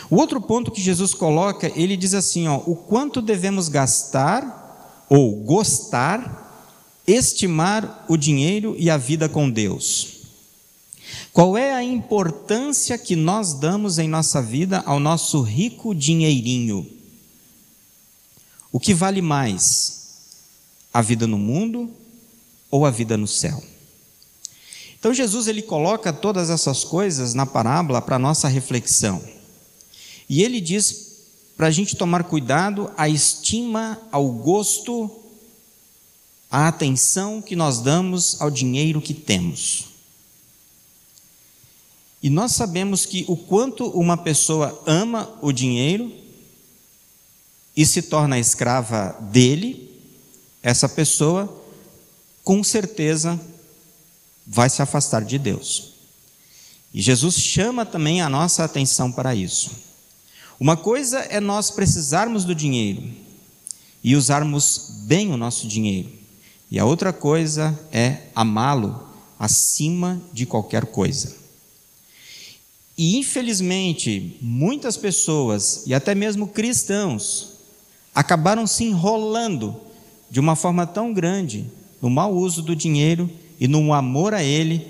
O 0.09 0.15
outro 0.15 0.41
ponto 0.41 0.71
que 0.71 0.81
Jesus 0.81 1.13
coloca, 1.13 1.71
ele 1.75 1.95
diz 1.95 2.13
assim: 2.13 2.47
ó, 2.47 2.57
o 2.65 2.75
quanto 2.75 3.21
devemos 3.21 3.69
gastar 3.69 5.05
ou 5.09 5.35
gostar, 5.37 7.01
estimar 7.05 8.05
o 8.07 8.15
dinheiro 8.15 8.75
e 8.77 8.89
a 8.89 8.97
vida 8.97 9.27
com 9.27 9.49
Deus. 9.49 10.19
Qual 11.33 11.57
é 11.57 11.73
a 11.73 11.83
importância 11.83 12.97
que 12.97 13.15
nós 13.15 13.53
damos 13.53 13.97
em 13.97 14.07
nossa 14.07 14.41
vida 14.41 14.83
ao 14.85 14.99
nosso 14.99 15.41
rico 15.41 15.95
dinheirinho? 15.95 16.87
O 18.71 18.79
que 18.79 18.93
vale 18.93 19.21
mais? 19.21 19.97
A 20.93 21.01
vida 21.01 21.25
no 21.25 21.37
mundo 21.37 21.89
ou 22.69 22.85
a 22.85 22.91
vida 22.91 23.17
no 23.17 23.27
céu? 23.27 23.63
Então 24.99 25.13
Jesus 25.13 25.47
ele 25.47 25.61
coloca 25.61 26.11
todas 26.11 26.49
essas 26.49 26.83
coisas 26.83 27.33
na 27.33 27.45
parábola 27.45 28.01
para 28.01 28.19
nossa 28.19 28.47
reflexão. 28.47 29.23
E 30.27 30.43
ele 30.43 30.59
diz 30.59 31.09
para 31.55 31.67
a 31.67 31.71
gente 31.71 31.95
tomar 31.95 32.23
cuidado 32.25 32.91
a 32.95 33.09
estima, 33.09 33.99
ao 34.11 34.29
gosto, 34.29 35.09
a 36.51 36.67
atenção 36.67 37.41
que 37.41 37.55
nós 37.55 37.79
damos 37.79 38.41
ao 38.41 38.49
dinheiro 38.49 39.01
que 39.01 39.13
temos. 39.13 39.85
E 42.21 42.29
nós 42.29 42.51
sabemos 42.51 43.05
que 43.05 43.23
o 43.27 43.37
quanto 43.37 43.87
uma 43.89 44.17
pessoa 44.17 44.81
ama 44.85 45.37
o 45.41 45.51
dinheiro 45.53 46.11
e 47.75 47.85
se 47.85 48.01
torna 48.01 48.37
escrava 48.37 49.17
dele, 49.31 49.89
essa 50.61 50.89
pessoa 50.89 51.63
com 52.43 52.61
certeza 52.63 53.39
vai 54.51 54.67
se 54.67 54.81
afastar 54.81 55.23
de 55.23 55.37
Deus. 55.37 55.93
E 56.91 57.01
Jesus 57.01 57.35
chama 57.35 57.85
também 57.85 58.19
a 58.19 58.27
nossa 58.27 58.63
atenção 58.63 59.11
para 59.11 59.35
isso. 59.35 59.69
Uma 60.59 60.75
coisa 60.75 61.19
é 61.19 61.39
nós 61.39 61.69
precisarmos 61.69 62.43
do 62.43 62.55
dinheiro 62.55 63.03
e 64.03 64.15
usarmos 64.15 65.03
bem 65.03 65.31
o 65.31 65.37
nosso 65.37 65.67
dinheiro, 65.67 66.09
e 66.71 66.79
a 66.79 66.85
outra 66.85 67.13
coisa 67.13 67.77
é 67.91 68.23
amá-lo 68.33 69.07
acima 69.37 70.19
de 70.33 70.45
qualquer 70.45 70.87
coisa. 70.87 71.35
E 72.97 73.17
infelizmente, 73.17 74.37
muitas 74.41 74.97
pessoas, 74.97 75.83
e 75.85 75.93
até 75.93 76.15
mesmo 76.15 76.47
cristãos, 76.47 77.53
acabaram 78.15 78.65
se 78.65 78.83
enrolando 78.83 79.79
de 80.29 80.39
uma 80.39 80.55
forma 80.55 80.87
tão 80.87 81.13
grande 81.13 81.65
no 82.01 82.09
mau 82.09 82.33
uso 82.33 82.61
do 82.61 82.75
dinheiro 82.75 83.29
e 83.59 83.67
no 83.67 83.93
amor 83.93 84.33
a 84.33 84.43
ele, 84.43 84.87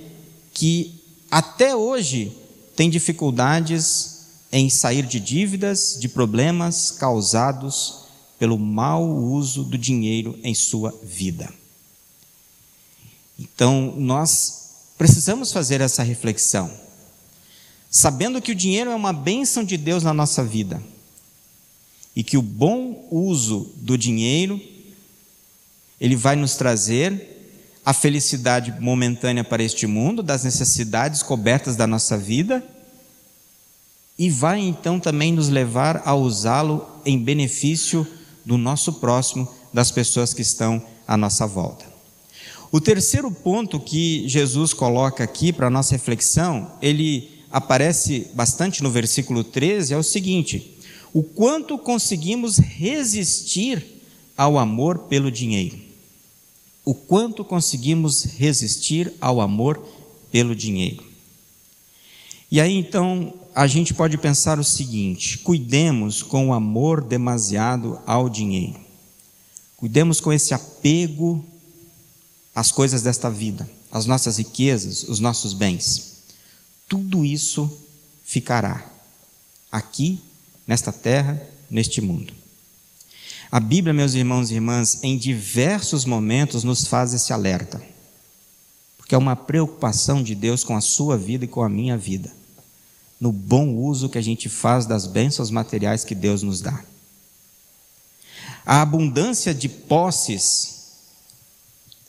que 0.53 1.01
até 1.31 1.75
hoje 1.75 2.31
tem 2.75 2.89
dificuldades 2.89 4.19
em 4.51 4.69
sair 4.69 5.05
de 5.05 5.19
dívidas, 5.19 5.97
de 5.99 6.07
problemas 6.07 6.91
causados 6.91 8.05
pelo 8.37 8.57
mau 8.57 9.05
uso 9.05 9.63
do 9.63 9.77
dinheiro 9.77 10.39
em 10.43 10.55
sua 10.55 10.97
vida. 11.03 11.51
Então, 13.37 13.93
nós 13.97 14.93
precisamos 14.97 15.51
fazer 15.51 15.81
essa 15.81 16.03
reflexão, 16.03 16.71
sabendo 17.89 18.41
que 18.41 18.51
o 18.51 18.55
dinheiro 18.55 18.91
é 18.91 18.95
uma 18.95 19.13
bênção 19.13 19.63
de 19.63 19.77
Deus 19.77 20.03
na 20.03 20.13
nossa 20.13 20.43
vida 20.43 20.81
e 22.15 22.23
que 22.23 22.37
o 22.37 22.41
bom 22.41 23.07
uso 23.09 23.71
do 23.77 23.97
dinheiro 23.97 24.59
ele 25.99 26.15
vai 26.15 26.35
nos 26.35 26.55
trazer 26.55 27.38
a 27.89 27.93
felicidade 27.93 28.71
momentânea 28.79 29.43
para 29.43 29.63
este 29.63 29.87
mundo, 29.87 30.21
das 30.21 30.43
necessidades 30.43 31.23
cobertas 31.23 31.75
da 31.75 31.87
nossa 31.87 32.15
vida, 32.15 32.63
e 34.15 34.29
vai 34.29 34.59
então 34.59 34.99
também 34.99 35.33
nos 35.33 35.49
levar 35.49 36.03
a 36.05 36.13
usá-lo 36.13 36.87
em 37.03 37.17
benefício 37.17 38.05
do 38.45 38.59
nosso 38.59 38.93
próximo, 38.93 39.51
das 39.73 39.89
pessoas 39.89 40.35
que 40.35 40.43
estão 40.43 40.79
à 41.07 41.17
nossa 41.17 41.47
volta. 41.47 41.83
O 42.71 42.79
terceiro 42.79 43.31
ponto 43.31 43.79
que 43.79 44.23
Jesus 44.29 44.71
coloca 44.71 45.23
aqui 45.23 45.51
para 45.51 45.65
a 45.65 45.71
nossa 45.71 45.95
reflexão, 45.95 46.71
ele 46.83 47.43
aparece 47.49 48.27
bastante 48.35 48.83
no 48.83 48.91
versículo 48.91 49.43
13, 49.43 49.95
é 49.95 49.97
o 49.97 50.03
seguinte: 50.03 50.77
o 51.11 51.23
quanto 51.23 51.75
conseguimos 51.75 52.59
resistir 52.59 53.83
ao 54.37 54.59
amor 54.59 55.07
pelo 55.09 55.31
dinheiro 55.31 55.88
o 56.89 56.95
quanto 56.95 57.45
conseguimos 57.45 58.23
resistir 58.23 59.13
ao 59.21 59.41
amor 59.41 59.79
pelo 60.31 60.55
dinheiro. 60.55 61.03
E 62.49 62.59
aí 62.59 62.75
então 62.75 63.31
a 63.53 63.67
gente 63.67 63.93
pode 63.93 64.17
pensar 64.17 64.57
o 64.57 64.63
seguinte: 64.63 65.37
cuidemos 65.37 66.23
com 66.23 66.47
o 66.47 66.53
amor 66.53 67.03
demasiado 67.03 68.01
ao 68.07 68.27
dinheiro, 68.27 68.79
cuidemos 69.77 70.19
com 70.19 70.33
esse 70.33 70.51
apego 70.51 71.45
às 72.55 72.71
coisas 72.71 73.03
desta 73.03 73.29
vida, 73.29 73.69
às 73.91 74.07
nossas 74.07 74.39
riquezas, 74.39 75.03
os 75.03 75.19
nossos 75.19 75.53
bens. 75.53 76.23
Tudo 76.87 77.23
isso 77.23 77.71
ficará 78.23 78.91
aqui, 79.71 80.19
nesta 80.65 80.91
terra, 80.91 81.39
neste 81.69 82.01
mundo. 82.01 82.38
A 83.51 83.59
Bíblia, 83.59 83.93
meus 83.93 84.13
irmãos 84.13 84.51
e 84.51 84.55
irmãs, 84.55 84.99
em 85.01 85.17
diversos 85.17 86.05
momentos 86.05 86.63
nos 86.63 86.85
faz 86.85 87.15
esse 87.15 87.33
alerta, 87.33 87.81
porque 88.95 89.15
é 89.15 89.17
uma 89.17 89.35
preocupação 89.35 90.21
de 90.21 90.35
Deus 90.35 90.63
com 90.63 90.77
a 90.77 90.81
sua 90.81 91.17
vida 91.17 91.45
e 91.45 91.47
com 91.47 91.63
a 91.63 91.69
minha 91.69 91.97
vida, 91.97 92.31
no 93.19 93.31
bom 93.31 93.75
uso 93.75 94.07
que 94.07 94.19
a 94.19 94.21
gente 94.21 94.47
faz 94.47 94.85
das 94.85 95.07
bênçãos 95.07 95.49
materiais 95.49 96.03
que 96.03 96.13
Deus 96.13 96.43
nos 96.43 96.61
dá. 96.61 96.83
A 98.63 98.83
abundância 98.83 99.51
de 99.51 99.67
posses 99.67 100.75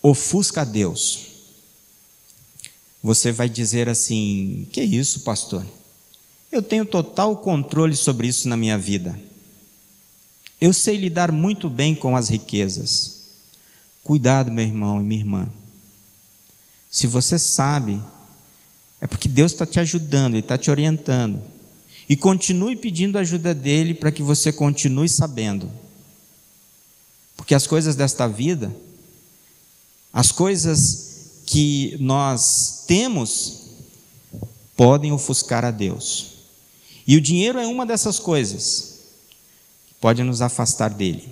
ofusca 0.03 0.61
a 0.61 0.65
Deus. 0.65 1.29
Você 3.03 3.33
vai 3.33 3.49
dizer 3.49 3.89
assim: 3.89 4.69
que 4.71 4.83
isso, 4.83 5.21
pastor? 5.21 5.65
Eu 6.53 6.61
tenho 6.61 6.85
total 6.85 7.35
controle 7.39 7.97
sobre 7.97 8.29
isso 8.29 8.47
na 8.47 8.59
minha 8.59 8.77
vida. 8.77 9.19
Eu 10.61 10.75
sei 10.75 10.97
lidar 10.97 11.33
muito 11.33 11.71
bem 11.71 11.95
com 11.95 12.15
as 12.15 12.29
riquezas. 12.29 13.21
Cuidado, 14.05 14.53
meu 14.53 14.65
irmão 14.65 15.01
e 15.01 15.05
minha 15.05 15.21
irmã. 15.21 15.49
Se 16.91 17.07
você 17.07 17.39
sabe, 17.39 18.01
é 19.01 19.07
porque 19.07 19.29
Deus 19.29 19.53
está 19.53 19.65
te 19.65 19.81
ajudando, 19.81 20.35
Ele 20.35 20.41
está 20.41 20.59
te 20.59 20.71
orientando. 20.71 21.41
E 22.09 22.17
continue 22.17 22.77
pedindo 22.77 23.17
a 23.17 23.23
ajuda 23.23 23.55
dele 23.55 23.95
para 23.95 24.13
que 24.13 24.23
você 24.23 24.53
continue 24.53 25.09
sabendo. 25.09 25.71
Porque 27.37 27.55
as 27.55 27.67
coisas 27.67 27.97
desta 27.97 28.27
vida, 28.27 28.75
as 30.13 30.31
coisas 30.31 31.43
que 31.47 31.97
nós 32.01 32.85
temos, 32.87 33.63
podem 34.77 35.13
ofuscar 35.13 35.65
a 35.65 35.71
Deus. 35.71 36.33
E 37.07 37.17
o 37.17 37.21
dinheiro 37.21 37.59
é 37.59 37.67
uma 37.67 37.87
dessas 37.87 38.19
coisas 38.19 38.90
pode 40.01 40.23
nos 40.23 40.41
afastar 40.41 40.91
dele. 40.91 41.29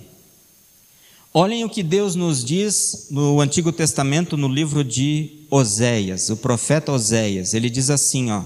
Olhem 1.33 1.63
o 1.63 1.69
que 1.69 1.83
Deus 1.83 2.15
nos 2.15 2.43
diz 2.43 3.07
no 3.11 3.39
Antigo 3.39 3.71
Testamento, 3.71 4.37
no 4.37 4.47
livro 4.47 4.83
de 4.83 5.45
Oséias, 5.49 6.29
o 6.29 6.37
profeta 6.37 6.91
Oséias. 6.91 7.53
Ele 7.53 7.69
diz 7.69 7.89
assim, 7.89 8.31
ó, 8.31 8.43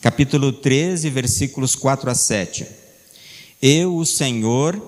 capítulo 0.00 0.52
13, 0.52 1.10
versículos 1.10 1.76
4 1.76 2.10
a 2.10 2.14
7. 2.14 2.66
Eu, 3.62 3.96
o 3.96 4.04
Senhor, 4.04 4.80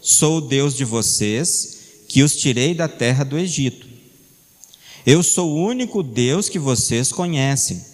sou 0.00 0.38
o 0.38 0.40
Deus 0.40 0.74
de 0.74 0.84
vocês, 0.84 1.76
que 2.08 2.22
os 2.22 2.36
tirei 2.36 2.74
da 2.74 2.88
terra 2.88 3.24
do 3.24 3.38
Egito. 3.38 3.86
Eu 5.04 5.22
sou 5.22 5.52
o 5.52 5.64
único 5.64 6.02
Deus 6.02 6.48
que 6.48 6.58
vocês 6.58 7.12
conhecem, 7.12 7.84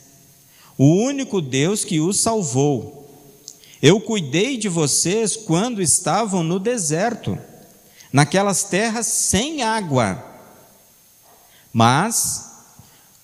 o 0.79 0.87
único 0.87 1.41
Deus 1.41 1.85
que 1.85 2.01
os 2.01 2.21
salvou. 2.21 3.02
Eu 3.83 4.01
cuidei 4.01 4.57
de 4.57 4.69
vocês 4.69 5.35
quando 5.35 5.83
estavam 5.83 6.45
no 6.45 6.61
deserto, 6.61 7.37
naquelas 8.13 8.63
terras 8.63 9.09
sem 9.09 9.65
água. 9.65 10.25
Mas, 11.73 12.49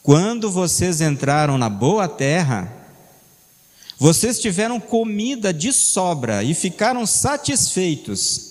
quando 0.03 0.51
vocês 0.51 1.01
entraram 1.01 1.57
na 1.57 1.69
boa 1.69 2.09
terra, 2.09 2.75
vocês 4.01 4.41
tiveram 4.41 4.81
comida 4.81 5.55
de 5.55 5.73
sobra 5.73 6.43
e 6.43 6.53
ficaram 6.55 7.07
satisfeitos. 7.07 8.49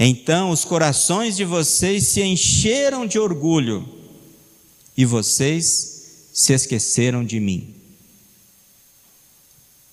Então 0.00 0.50
os 0.50 0.64
corações 0.64 1.36
de 1.36 1.44
vocês 1.44 2.08
se 2.08 2.22
encheram 2.22 3.06
de 3.06 3.20
orgulho 3.20 3.88
e 4.96 5.04
vocês 5.04 6.28
se 6.34 6.52
esqueceram 6.52 7.24
de 7.24 7.38
mim. 7.38 7.72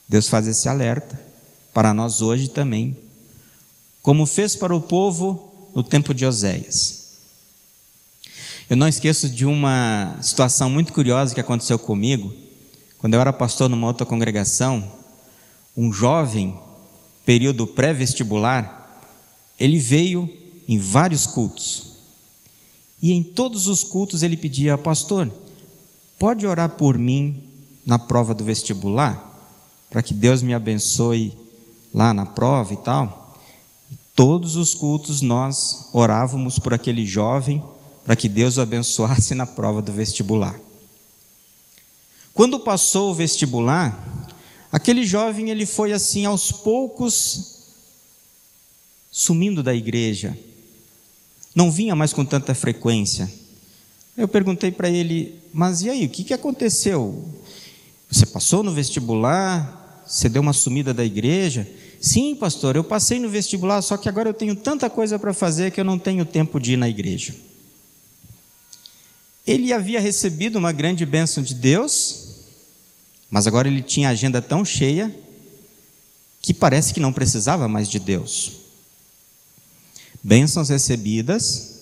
Deus 0.10 0.28
faz 0.28 0.48
esse 0.48 0.68
alerta 0.68 1.33
para 1.74 1.94
nós 1.94 2.22
hoje 2.22 2.48
também, 2.48 2.96
como 4.02 4.26
fez 4.26 4.56
para 4.56 4.76
o 4.76 4.82
povo 4.82 5.72
no 5.74 5.82
tempo 5.82 6.14
de 6.14 6.26
Oséias. 6.26 7.04
Eu 8.70 8.78
não 8.78 8.88
esqueço 8.88 9.30
de 9.30 9.46
uma 9.46 10.18
situação 10.22 10.70
muito 10.70 10.94
curiosa 10.94 11.34
que 11.34 11.42
aconteceu 11.42 11.80
comigo, 11.80 12.34
quando 12.98 13.16
eu 13.16 13.22
era 13.22 13.34
pastor 13.34 13.70
numa 13.70 13.88
outra 13.88 14.06
congregação, 14.06 14.90
um 15.76 15.92
jovem, 15.92 16.58
período 17.26 17.68
pré-vestibular, 17.68 19.02
ele 19.60 19.80
veio 19.80 20.30
em 20.68 20.78
vários 20.78 21.26
cultos. 21.26 21.94
E 23.02 23.12
em 23.12 23.22
todos 23.22 23.68
os 23.68 23.84
cultos 23.84 24.24
ele 24.24 24.38
pedia, 24.38 24.78
pastor, 24.78 25.30
pode 26.18 26.48
orar 26.48 26.70
por 26.70 26.98
mim 26.98 27.44
na 27.86 28.00
prova 28.00 28.34
do 28.34 28.44
vestibular? 28.44 29.32
Para 29.90 30.02
que 30.02 30.14
Deus 30.14 30.42
me 30.42 30.54
abençoe 30.54 31.43
lá 31.94 32.14
na 32.14 32.26
prova 32.26 32.74
e 32.74 32.78
tal, 32.78 33.38
todos 34.16 34.56
os 34.56 34.74
cultos 34.74 35.22
nós 35.22 35.90
orávamos 35.94 36.60
por 36.60 36.74
aquele 36.74 37.06
jovem 37.06 37.64
para 38.04 38.16
que 38.16 38.28
Deus 38.28 38.58
o 38.58 38.62
abençoasse 38.62 39.34
na 39.34 39.46
prova 39.46 39.82
do 39.82 39.92
vestibular. 39.92 40.60
Quando 42.34 42.60
passou 42.60 43.12
o 43.12 43.14
vestibular, 43.14 44.28
aquele 44.72 45.06
jovem 45.06 45.50
ele 45.50 45.66
foi 45.66 45.94
assim 45.94 46.26
aos 46.26 46.52
poucos 46.52 47.54
sumindo 49.12 49.62
da 49.62 49.74
igreja. 49.74 50.38
Não 51.54 51.72
vinha 51.72 51.96
mais 51.96 52.12
com 52.12 52.26
tanta 52.26 52.56
frequência. 52.56 53.32
Eu 54.18 54.28
perguntei 54.28 54.72
para 54.72 54.90
ele: 54.90 55.40
"Mas 55.54 55.84
e 55.84 55.90
aí, 55.90 56.06
o 56.06 56.10
que 56.10 56.24
que 56.24 56.34
aconteceu? 56.34 57.24
Você 58.10 58.26
passou 58.26 58.64
no 58.64 58.72
vestibular? 58.74 60.04
Você 60.06 60.28
deu 60.28 60.42
uma 60.42 60.54
sumida 60.54 60.94
da 60.94 61.06
igreja?" 61.06 61.68
Sim, 62.06 62.36
pastor, 62.36 62.76
eu 62.76 62.84
passei 62.84 63.18
no 63.18 63.30
vestibular, 63.30 63.82
só 63.82 63.96
que 63.96 64.10
agora 64.10 64.28
eu 64.28 64.34
tenho 64.34 64.58
tanta 64.58 64.90
coisa 64.90 65.18
para 65.18 65.34
fazer 65.34 65.72
que 65.72 65.80
eu 65.80 65.86
não 65.86 65.98
tenho 65.98 66.26
tempo 66.26 66.60
de 66.60 66.74
ir 66.74 66.78
na 66.78 66.90
igreja. 66.90 67.34
Ele 69.48 69.72
havia 69.72 70.02
recebido 70.02 70.58
uma 70.60 70.74
grande 70.74 71.06
bênção 71.06 71.42
de 71.42 71.56
Deus, 71.56 72.20
Mas 73.30 73.48
agora 73.48 73.70
ele 73.70 73.82
tinha 73.82 74.10
a 74.10 74.12
agenda 74.12 74.42
tão 74.42 74.66
cheia 74.66 75.16
que 76.42 76.54
parece 76.54 76.94
que 76.94 77.00
não 77.00 77.14
precisava 77.14 77.68
mais 77.70 77.90
de 77.90 77.98
Deus. 77.98 78.52
Bênçãos 80.22 80.70
recebidas 80.70 81.80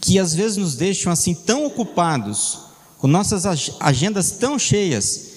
que 0.00 0.18
às 0.18 0.34
vezes 0.34 0.56
nos 0.56 0.74
deixam 0.74 1.10
assim 1.10 1.34
tão 1.34 1.64
ocupados, 1.64 2.58
com 2.98 3.06
nossas 3.06 3.44
agendas 3.80 4.32
tão 4.32 4.58
cheias 4.58 5.27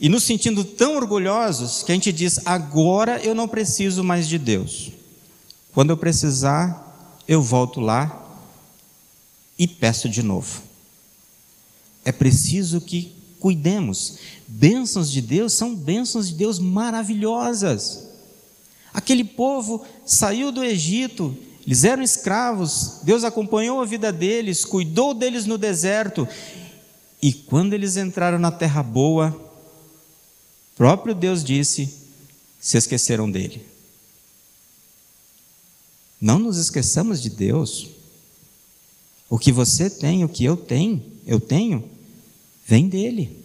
e 0.00 0.08
nos 0.08 0.24
sentindo 0.24 0.64
tão 0.64 0.96
orgulhosos 0.96 1.82
que 1.82 1.92
a 1.92 1.94
gente 1.94 2.12
diz: 2.12 2.40
agora 2.46 3.20
eu 3.22 3.34
não 3.34 3.48
preciso 3.48 4.04
mais 4.04 4.28
de 4.28 4.38
Deus. 4.38 4.92
Quando 5.72 5.90
eu 5.90 5.96
precisar, 5.96 7.20
eu 7.26 7.42
volto 7.42 7.80
lá 7.80 8.24
e 9.58 9.66
peço 9.66 10.08
de 10.08 10.22
novo. 10.22 10.62
É 12.04 12.12
preciso 12.12 12.80
que 12.80 13.12
cuidemos. 13.40 14.18
Bênçãos 14.46 15.10
de 15.10 15.20
Deus 15.20 15.52
são 15.52 15.74
bênçãos 15.74 16.28
de 16.28 16.34
Deus 16.34 16.58
maravilhosas. 16.58 18.06
Aquele 18.92 19.24
povo 19.24 19.84
saiu 20.06 20.50
do 20.50 20.64
Egito, 20.64 21.36
eles 21.66 21.84
eram 21.84 22.02
escravos, 22.02 23.00
Deus 23.02 23.24
acompanhou 23.24 23.82
a 23.82 23.84
vida 23.84 24.10
deles, 24.10 24.64
cuidou 24.64 25.12
deles 25.12 25.44
no 25.44 25.58
deserto, 25.58 26.26
e 27.20 27.32
quando 27.32 27.74
eles 27.74 27.96
entraram 27.96 28.38
na 28.38 28.50
terra 28.50 28.82
boa, 28.82 29.45
próprio 30.76 31.14
Deus 31.14 31.42
disse: 31.42 31.92
se 32.60 32.76
esqueceram 32.76 33.28
dele. 33.28 33.66
Não 36.20 36.38
nos 36.38 36.58
esqueçamos 36.58 37.20
de 37.20 37.30
Deus. 37.30 37.88
O 39.28 39.38
que 39.38 39.50
você 39.50 39.90
tem, 39.90 40.24
o 40.24 40.28
que 40.28 40.44
eu 40.44 40.56
tenho, 40.56 41.02
eu 41.26 41.40
tenho, 41.40 41.88
vem 42.66 42.88
dele. 42.88 43.44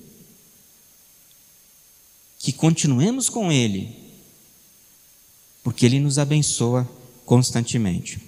Que 2.38 2.52
continuemos 2.52 3.30
com 3.30 3.52
ele, 3.52 3.96
porque 5.64 5.86
ele 5.86 6.00
nos 6.00 6.20
abençoa 6.20 6.88
constantemente. 7.26 8.20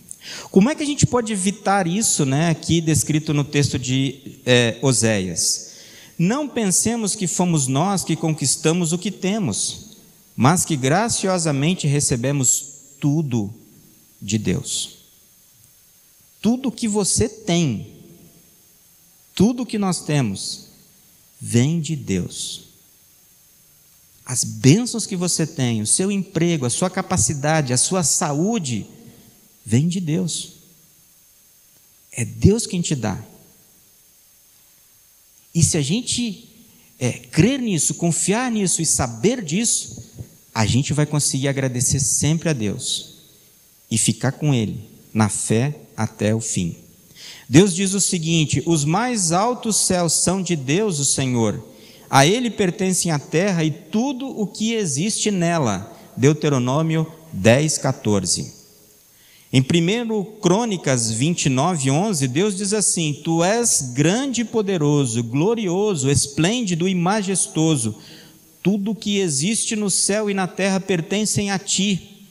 Como 0.49 0.69
é 0.69 0.75
que 0.75 0.83
a 0.83 0.85
gente 0.85 1.05
pode 1.05 1.33
evitar 1.33 1.87
isso, 1.87 2.25
né, 2.25 2.49
aqui 2.49 2.79
descrito 2.79 3.33
no 3.33 3.43
texto 3.43 3.77
de 3.77 4.39
é, 4.45 4.77
Oséias? 4.81 5.72
Não 6.17 6.47
pensemos 6.47 7.15
que 7.15 7.27
fomos 7.27 7.67
nós 7.67 8.03
que 8.03 8.15
conquistamos 8.15 8.93
o 8.93 8.97
que 8.97 9.11
temos, 9.11 9.97
mas 10.35 10.65
que 10.65 10.75
graciosamente 10.75 11.87
recebemos 11.87 12.73
tudo 12.99 13.53
de 14.21 14.37
Deus. 14.37 14.97
Tudo 16.41 16.71
que 16.71 16.87
você 16.87 17.27
tem, 17.27 17.87
tudo 19.33 19.65
que 19.65 19.77
nós 19.77 20.03
temos, 20.03 20.67
vem 21.39 21.79
de 21.81 21.95
Deus. 21.95 22.63
As 24.25 24.43
bênçãos 24.43 25.05
que 25.05 25.15
você 25.15 25.45
tem, 25.45 25.81
o 25.81 25.87
seu 25.87 26.11
emprego, 26.11 26.65
a 26.65 26.69
sua 26.69 26.89
capacidade, 26.89 27.73
a 27.73 27.77
sua 27.77 28.03
saúde, 28.03 28.85
vem 29.65 29.87
de 29.87 29.99
Deus. 29.99 30.53
É 32.11 32.23
Deus 32.23 32.65
quem 32.65 32.81
te 32.81 32.95
dá. 32.95 33.21
E 35.53 35.63
se 35.63 35.77
a 35.77 35.81
gente 35.81 36.49
é, 36.99 37.11
crer 37.11 37.59
nisso, 37.59 37.95
confiar 37.95 38.51
nisso 38.51 38.81
e 38.81 38.85
saber 38.85 39.43
disso, 39.43 40.03
a 40.53 40.65
gente 40.65 40.93
vai 40.93 41.05
conseguir 41.05 41.47
agradecer 41.47 41.99
sempre 41.99 42.49
a 42.49 42.53
Deus 42.53 43.13
e 43.89 43.97
ficar 43.97 44.31
com 44.31 44.53
Ele 44.53 44.79
na 45.13 45.29
fé 45.29 45.75
até 45.95 46.33
o 46.33 46.39
fim. 46.39 46.75
Deus 47.47 47.75
diz 47.75 47.93
o 47.93 47.99
seguinte: 47.99 48.63
os 48.65 48.83
mais 48.85 49.31
altos 49.31 49.75
céus 49.77 50.13
são 50.13 50.41
de 50.41 50.55
Deus, 50.55 50.99
o 50.99 51.05
Senhor, 51.05 51.63
a 52.09 52.25
Ele 52.25 52.49
pertencem 52.49 53.11
a 53.11 53.19
terra 53.19 53.63
e 53.63 53.71
tudo 53.71 54.27
o 54.27 54.47
que 54.47 54.73
existe 54.73 55.29
nela. 55.29 55.91
Deuteronômio 56.15 57.11
10, 57.31 57.79
14. 57.79 58.62
Em 59.55 59.61
1 59.61 60.39
Crônicas 60.41 61.11
29, 61.11 61.91
11, 61.91 62.27
Deus 62.27 62.57
diz 62.57 62.73
assim: 62.73 63.21
Tu 63.23 63.43
és 63.43 63.91
grande 63.93 64.41
e 64.41 64.45
poderoso, 64.45 65.21
glorioso, 65.21 66.09
esplêndido 66.09 66.87
e 66.87 66.95
majestoso. 66.95 67.95
Tudo 68.63 68.95
que 68.95 69.19
existe 69.19 69.75
no 69.75 69.91
céu 69.91 70.27
e 70.27 70.33
na 70.33 70.47
terra 70.47 70.79
pertencem 70.79 71.51
a 71.51 71.59
ti. 71.59 72.25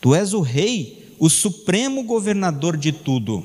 Tu 0.00 0.14
és 0.14 0.32
o 0.32 0.40
rei, 0.40 1.16
o 1.18 1.28
supremo 1.28 2.04
governador 2.04 2.76
de 2.76 2.92
tudo. 2.92 3.44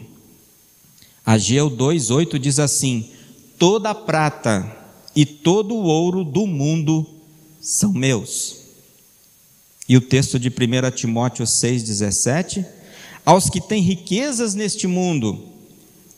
Ageu 1.25 1.71
2:8 1.71 2.37
diz 2.37 2.59
assim: 2.59 3.09
Toda 3.57 3.89
a 3.89 3.95
prata 3.95 4.77
e 5.15 5.25
todo 5.25 5.73
o 5.73 5.85
ouro 5.85 6.23
do 6.23 6.45
mundo 6.45 7.03
são 7.59 7.91
meus. 7.91 8.57
E 9.89 9.97
o 9.97 10.01
texto 10.01 10.37
de 10.37 10.49
1 10.49 10.91
Timóteo 10.91 11.45
6,17 11.45 12.82
aos 13.25 13.49
que 13.49 13.61
têm 13.61 13.81
riquezas 13.81 14.53
neste 14.53 14.87
mundo, 14.87 15.47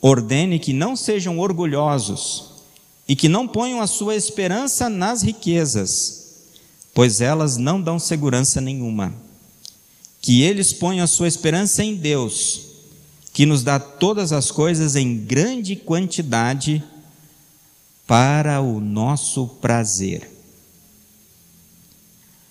ordene 0.00 0.58
que 0.58 0.72
não 0.72 0.96
sejam 0.96 1.38
orgulhosos 1.38 2.50
e 3.08 3.14
que 3.14 3.28
não 3.28 3.46
ponham 3.46 3.80
a 3.80 3.86
sua 3.86 4.16
esperança 4.16 4.88
nas 4.88 5.22
riquezas, 5.22 6.26
pois 6.92 7.20
elas 7.20 7.56
não 7.56 7.80
dão 7.80 7.98
segurança 7.98 8.60
nenhuma. 8.60 9.14
Que 10.20 10.42
eles 10.42 10.72
ponham 10.72 11.04
a 11.04 11.06
sua 11.06 11.28
esperança 11.28 11.84
em 11.84 11.94
Deus, 11.94 12.62
que 13.32 13.46
nos 13.46 13.62
dá 13.62 13.78
todas 13.78 14.32
as 14.32 14.50
coisas 14.50 14.96
em 14.96 15.16
grande 15.16 15.76
quantidade 15.76 16.82
para 18.06 18.60
o 18.60 18.80
nosso 18.80 19.46
prazer. 19.60 20.30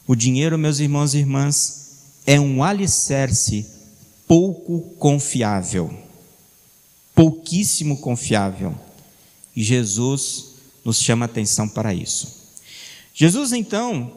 O 0.08 0.16
dinheiro, 0.16 0.58
meus 0.58 0.80
irmãos 0.80 1.14
e 1.14 1.18
irmãs, 1.18 1.86
é 2.26 2.40
um 2.40 2.64
alicerce 2.64 3.75
pouco 4.28 4.82
confiável, 4.98 5.94
pouquíssimo 7.14 7.98
confiável. 7.98 8.76
E 9.56 9.64
Jesus 9.64 10.56
nos 10.84 11.00
chama 11.00 11.26
atenção 11.26 11.68
para 11.68 11.94
isso. 11.94 12.46
Jesus 13.14 13.54
então, 13.54 14.12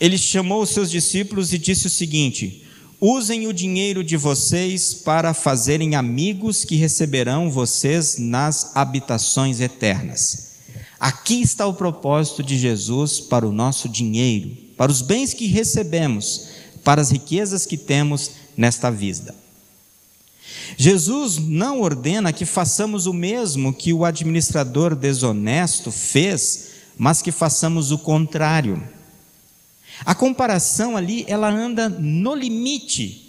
ele 0.00 0.16
chamou 0.16 0.62
os 0.62 0.70
seus 0.70 0.90
discípulos 0.90 1.52
e 1.52 1.58
disse 1.58 1.86
o 1.86 1.90
seguinte: 1.90 2.64
Usem 3.00 3.46
o 3.46 3.52
dinheiro 3.52 4.04
de 4.04 4.16
vocês 4.16 4.94
para 4.94 5.34
fazerem 5.34 5.94
amigos 5.94 6.64
que 6.64 6.76
receberão 6.76 7.50
vocês 7.50 8.16
nas 8.18 8.74
habitações 8.76 9.60
eternas. 9.60 10.54
Aqui 10.98 11.42
está 11.42 11.66
o 11.66 11.74
propósito 11.74 12.42
de 12.42 12.56
Jesus 12.56 13.20
para 13.20 13.46
o 13.46 13.52
nosso 13.52 13.88
dinheiro, 13.88 14.56
para 14.76 14.90
os 14.90 15.02
bens 15.02 15.34
que 15.34 15.46
recebemos, 15.46 16.48
para 16.82 17.02
as 17.02 17.10
riquezas 17.10 17.66
que 17.66 17.76
temos 17.76 18.30
nesta 18.56 18.90
vida. 18.90 19.43
Jesus 20.76 21.38
não 21.38 21.80
ordena 21.80 22.32
que 22.32 22.44
façamos 22.44 23.06
o 23.06 23.12
mesmo 23.12 23.72
que 23.72 23.92
o 23.92 24.04
administrador 24.04 24.94
desonesto 24.94 25.90
fez, 25.90 26.70
mas 26.96 27.22
que 27.22 27.32
façamos 27.32 27.90
o 27.90 27.98
contrário. 27.98 28.82
A 30.04 30.14
comparação 30.14 30.96
ali, 30.96 31.24
ela 31.28 31.48
anda 31.48 31.88
no 31.88 32.34
limite. 32.34 33.24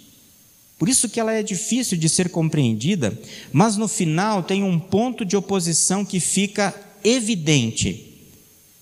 Por 0.78 0.88
isso 0.88 1.08
que 1.08 1.18
ela 1.18 1.32
é 1.32 1.42
difícil 1.42 1.96
de 1.96 2.08
ser 2.08 2.28
compreendida, 2.28 3.18
mas 3.52 3.76
no 3.76 3.88
final 3.88 4.42
tem 4.42 4.62
um 4.62 4.78
ponto 4.78 5.24
de 5.24 5.36
oposição 5.36 6.04
que 6.04 6.20
fica 6.20 6.74
evidente. 7.02 8.14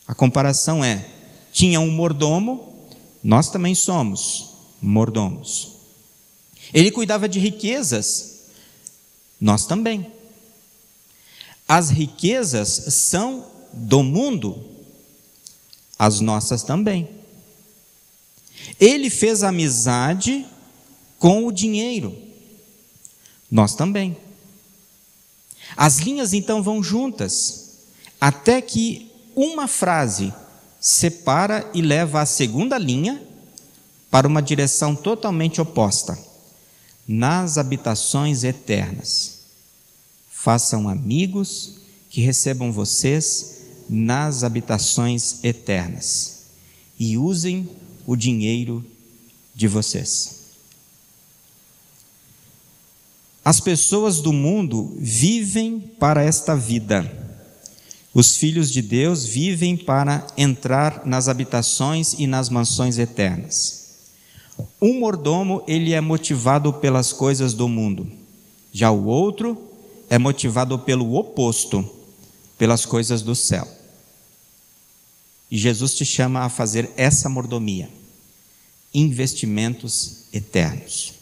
A 0.07 0.15
comparação 0.15 0.85
é: 0.85 1.07
tinha 1.53 1.79
um 1.79 1.91
mordomo, 1.91 2.89
nós 3.23 3.49
também 3.49 3.75
somos 3.75 4.51
mordomos. 4.83 5.73
Ele 6.73 6.91
cuidava 6.91 7.29
de 7.29 7.39
riquezas, 7.39 8.34
nós 9.41 9.67
também. 9.67 10.13
As 11.67 11.91
riquezas 11.91 12.69
são 12.69 13.47
do 13.73 14.03
mundo, 14.03 14.65
as 15.99 16.21
nossas 16.21 16.63
também. 16.63 17.09
Ele 18.79 19.11
fez 19.11 19.43
amizade 19.43 20.47
com 21.19 21.47
o 21.47 21.53
dinheiro, 21.53 22.17
nós 23.51 23.75
também. 23.75 24.17
As 25.77 25.99
linhas 25.99 26.33
então 26.33 26.63
vão 26.63 26.83
juntas, 26.83 27.79
até 28.21 28.61
que 28.61 29.11
uma 29.35 29.67
frase 29.67 30.33
separa 30.81 31.69
e 31.75 31.81
leva 31.81 32.21
a 32.21 32.27
segunda 32.27 32.79
linha 32.79 33.23
para 34.11 34.29
uma 34.29 34.43
direção 34.43 34.95
totalmente 34.95 35.61
oposta 35.61 36.34
nas 37.07 37.59
habitações 37.59 38.45
eternas. 38.45 39.41
Façam 40.31 40.89
amigos 40.89 41.77
que 42.11 42.21
recebam 42.21 42.71
vocês 42.73 43.63
nas 43.89 44.45
habitações 44.45 45.43
eternas 45.43 46.45
e 46.99 47.19
usem 47.19 47.69
o 48.07 48.17
dinheiro 48.17 48.85
de 49.55 49.69
vocês. 49.69 50.45
As 53.45 53.61
pessoas 53.61 54.21
do 54.21 54.33
mundo 54.33 54.97
vivem 54.99 55.79
para 55.79 56.23
esta 56.23 56.57
vida, 56.57 57.23
Os 58.15 58.37
filhos 58.37 58.71
de 58.71 58.81
Deus 58.81 59.25
vivem 59.25 59.77
para 59.77 60.25
entrar 60.37 61.05
nas 61.05 61.27
habitações 61.29 62.15
e 62.17 62.29
nas 62.29 62.49
mansões 62.49 62.97
eternas. 62.97 63.84
Um 64.81 64.99
mordomo, 65.01 65.63
ele 65.67 65.93
é 65.93 66.01
motivado 66.01 66.73
pelas 66.73 67.13
coisas 67.13 67.55
do 67.55 67.69
mundo. 67.69 68.07
Já 68.73 68.91
o 68.91 69.07
outro 69.07 69.57
é 70.11 70.19
motivado 70.19 70.79
pelo 70.79 71.15
oposto, 71.15 71.89
pelas 72.59 72.85
coisas 72.85 73.23
do 73.23 73.35
céu. 73.35 73.67
E 75.51 75.59
Jesus 75.59 75.95
te 75.95 76.05
chama 76.05 76.41
a 76.41 76.49
fazer 76.49 76.91
essa 76.97 77.29
mordomia, 77.29 77.89
investimentos 78.93 80.25
eternos. 80.33 81.15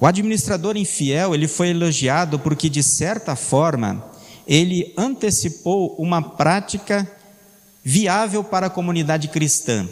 O 0.00 0.06
administrador 0.06 0.76
infiel, 0.76 1.34
ele 1.34 1.48
foi 1.48 1.70
elogiado 1.70 2.38
porque 2.38 2.68
de 2.68 2.82
certa 2.82 3.34
forma 3.34 4.04
ele 4.46 4.94
antecipou 4.96 5.94
uma 5.96 6.22
prática 6.22 7.10
viável 7.84 8.44
para 8.44 8.68
a 8.68 8.70
comunidade 8.70 9.28
cristã: 9.28 9.88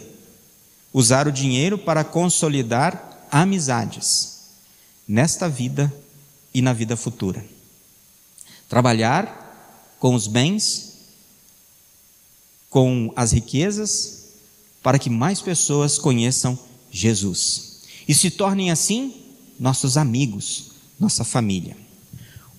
usar 0.93 1.27
o 1.27 1.31
dinheiro 1.31 1.77
para 1.77 2.03
consolidar 2.03 3.27
amizades 3.31 4.37
nesta 5.07 5.47
vida 5.47 5.93
e 6.53 6.61
na 6.61 6.73
vida 6.73 6.97
futura. 6.97 7.45
Trabalhar 8.67 9.95
com 9.99 10.15
os 10.15 10.27
bens, 10.27 10.93
com 12.69 13.11
as 13.15 13.31
riquezas, 13.31 14.25
para 14.81 14.99
que 14.99 15.09
mais 15.09 15.41
pessoas 15.41 15.97
conheçam 15.97 16.57
Jesus 16.91 17.81
e 18.07 18.13
se 18.13 18.31
tornem 18.31 18.71
assim 18.71 19.13
nossos 19.59 19.97
amigos, 19.97 20.71
nossa 20.99 21.23
família. 21.23 21.75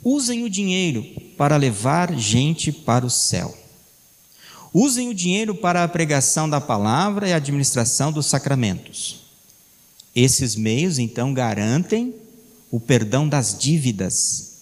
Usem 0.05 0.45
o 0.45 0.51
dinheiro 0.51 1.05
para 1.37 1.57
levar 1.57 2.14
gente 2.17 2.71
para 2.71 3.05
o 3.05 3.11
céu. 3.11 3.58
Usem 4.72 5.09
o 5.09 5.14
dinheiro 5.14 5.54
para 5.54 5.83
a 5.83 5.88
pregação 5.88 6.48
da 6.48 6.61
palavra 6.61 7.28
e 7.28 7.33
a 7.33 7.37
administração 7.37 8.12
dos 8.12 8.26
sacramentos. 8.26 9.24
Esses 10.14 10.54
meios, 10.57 10.98
então, 10.98 11.33
garantem 11.33 12.14
o 12.70 12.78
perdão 12.78 13.28
das 13.28 13.57
dívidas 13.59 14.52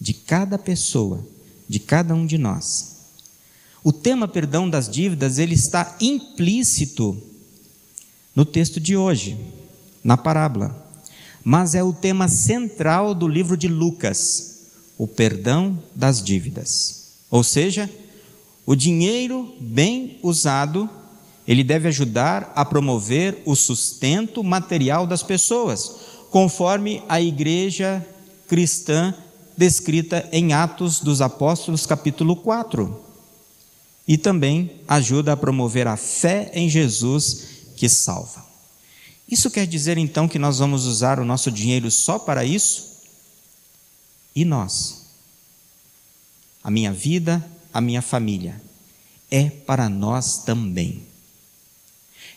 de 0.00 0.14
cada 0.14 0.58
pessoa, 0.58 1.26
de 1.68 1.78
cada 1.80 2.14
um 2.14 2.24
de 2.24 2.38
nós. 2.38 2.96
O 3.82 3.92
tema 3.92 4.28
perdão 4.28 4.68
das 4.68 4.88
dívidas, 4.88 5.38
ele 5.38 5.54
está 5.54 5.96
implícito 6.00 7.20
no 8.34 8.44
texto 8.44 8.78
de 8.78 8.96
hoje, 8.96 9.36
na 10.04 10.16
parábola. 10.16 10.86
Mas 11.42 11.74
é 11.74 11.82
o 11.82 11.92
tema 11.92 12.28
central 12.28 13.14
do 13.14 13.26
livro 13.26 13.56
de 13.56 13.66
Lucas, 13.66 14.66
o 14.96 15.06
perdão 15.06 15.82
das 15.94 16.22
dívidas. 16.22 17.12
Ou 17.30 17.42
seja, 17.42 17.90
o 18.68 18.76
dinheiro 18.76 19.56
bem 19.58 20.18
usado, 20.22 20.90
ele 21.46 21.64
deve 21.64 21.88
ajudar 21.88 22.52
a 22.54 22.66
promover 22.66 23.42
o 23.46 23.56
sustento 23.56 24.44
material 24.44 25.06
das 25.06 25.22
pessoas, 25.22 25.90
conforme 26.30 27.02
a 27.08 27.18
igreja 27.18 28.06
cristã 28.46 29.14
descrita 29.56 30.28
em 30.30 30.52
Atos 30.52 31.00
dos 31.00 31.22
Apóstolos, 31.22 31.86
capítulo 31.86 32.36
4. 32.36 33.02
E 34.06 34.18
também 34.18 34.72
ajuda 34.86 35.32
a 35.32 35.36
promover 35.36 35.86
a 35.86 35.96
fé 35.96 36.50
em 36.52 36.68
Jesus 36.68 37.46
que 37.74 37.88
salva. 37.88 38.44
Isso 39.26 39.50
quer 39.50 39.66
dizer 39.66 39.96
então 39.96 40.28
que 40.28 40.38
nós 40.38 40.58
vamos 40.58 40.84
usar 40.84 41.18
o 41.18 41.24
nosso 41.24 41.50
dinheiro 41.50 41.90
só 41.90 42.18
para 42.18 42.44
isso? 42.44 42.98
E 44.36 44.44
nós? 44.44 45.06
A 46.62 46.70
minha 46.70 46.92
vida, 46.92 47.42
a 47.78 47.80
minha 47.80 48.02
família. 48.02 48.60
É 49.30 49.48
para 49.48 49.88
nós 49.88 50.38
também. 50.38 51.02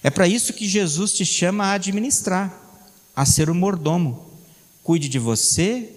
É 0.04 0.10
para 0.10 0.28
isso 0.28 0.54
que 0.54 0.68
Jesus 0.68 1.14
te 1.14 1.26
chama 1.26 1.66
a 1.66 1.74
administrar 1.74 2.60
a 3.16 3.26
ser 3.26 3.50
o 3.50 3.56
mordomo. 3.56 4.30
Cuide 4.84 5.10
de 5.10 5.20
você, 5.20 5.90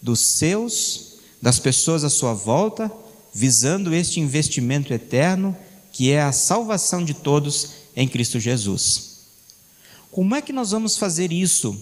dos 0.00 0.20
seus, 0.20 1.18
das 1.40 1.58
pessoas 1.58 2.04
à 2.04 2.10
sua 2.10 2.34
volta, 2.34 2.90
visando 3.34 3.94
este 3.94 4.20
investimento 4.20 4.92
eterno 4.92 5.56
que 5.90 6.10
é 6.10 6.22
a 6.22 6.32
salvação 6.32 7.04
de 7.04 7.12
todos 7.12 7.70
em 7.94 8.08
Cristo 8.08 8.40
Jesus. 8.40 9.12
Como 10.10 10.34
é 10.34 10.40
que 10.40 10.52
nós 10.52 10.70
vamos 10.70 10.96
fazer 10.96 11.32
isso? 11.32 11.78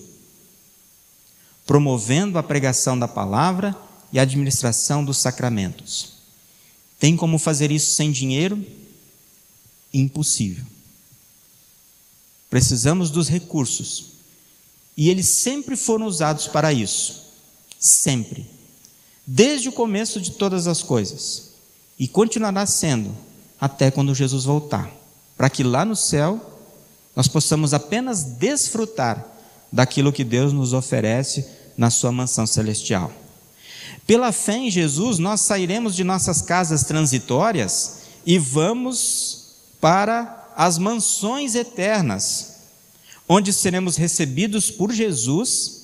Promovendo 1.64 2.38
a 2.38 2.42
pregação 2.42 2.98
da 2.98 3.06
palavra 3.06 3.76
e 4.12 4.18
a 4.18 4.22
administração 4.22 5.04
dos 5.04 5.18
sacramentos. 5.18 6.19
Tem 7.00 7.16
como 7.16 7.38
fazer 7.38 7.72
isso 7.72 7.92
sem 7.92 8.12
dinheiro? 8.12 8.62
Impossível. 9.92 10.64
Precisamos 12.50 13.10
dos 13.10 13.26
recursos. 13.26 14.10
E 14.96 15.08
eles 15.08 15.26
sempre 15.26 15.76
foram 15.76 16.04
usados 16.06 16.46
para 16.46 16.74
isso. 16.74 17.24
Sempre. 17.78 18.46
Desde 19.26 19.70
o 19.70 19.72
começo 19.72 20.20
de 20.20 20.32
todas 20.32 20.66
as 20.66 20.82
coisas. 20.82 21.52
E 21.98 22.06
continuará 22.06 22.66
sendo 22.66 23.16
até 23.58 23.90
quando 23.90 24.14
Jesus 24.14 24.44
voltar. 24.44 24.94
Para 25.38 25.48
que 25.48 25.64
lá 25.64 25.86
no 25.86 25.96
céu 25.96 26.58
nós 27.16 27.28
possamos 27.28 27.72
apenas 27.72 28.22
desfrutar 28.24 29.26
daquilo 29.72 30.12
que 30.12 30.22
Deus 30.22 30.52
nos 30.52 30.74
oferece 30.74 31.46
na 31.78 31.88
sua 31.88 32.12
mansão 32.12 32.46
celestial. 32.46 33.10
Pela 34.06 34.32
fé 34.32 34.56
em 34.56 34.70
Jesus, 34.70 35.18
nós 35.18 35.40
sairemos 35.40 35.94
de 35.94 36.04
nossas 36.04 36.42
casas 36.42 36.84
transitórias 36.84 38.00
e 38.26 38.38
vamos 38.38 39.54
para 39.80 40.52
as 40.56 40.78
mansões 40.78 41.54
eternas 41.54 42.50
onde 43.32 43.52
seremos 43.52 43.96
recebidos 43.96 44.72
por 44.72 44.90
Jesus 44.90 45.82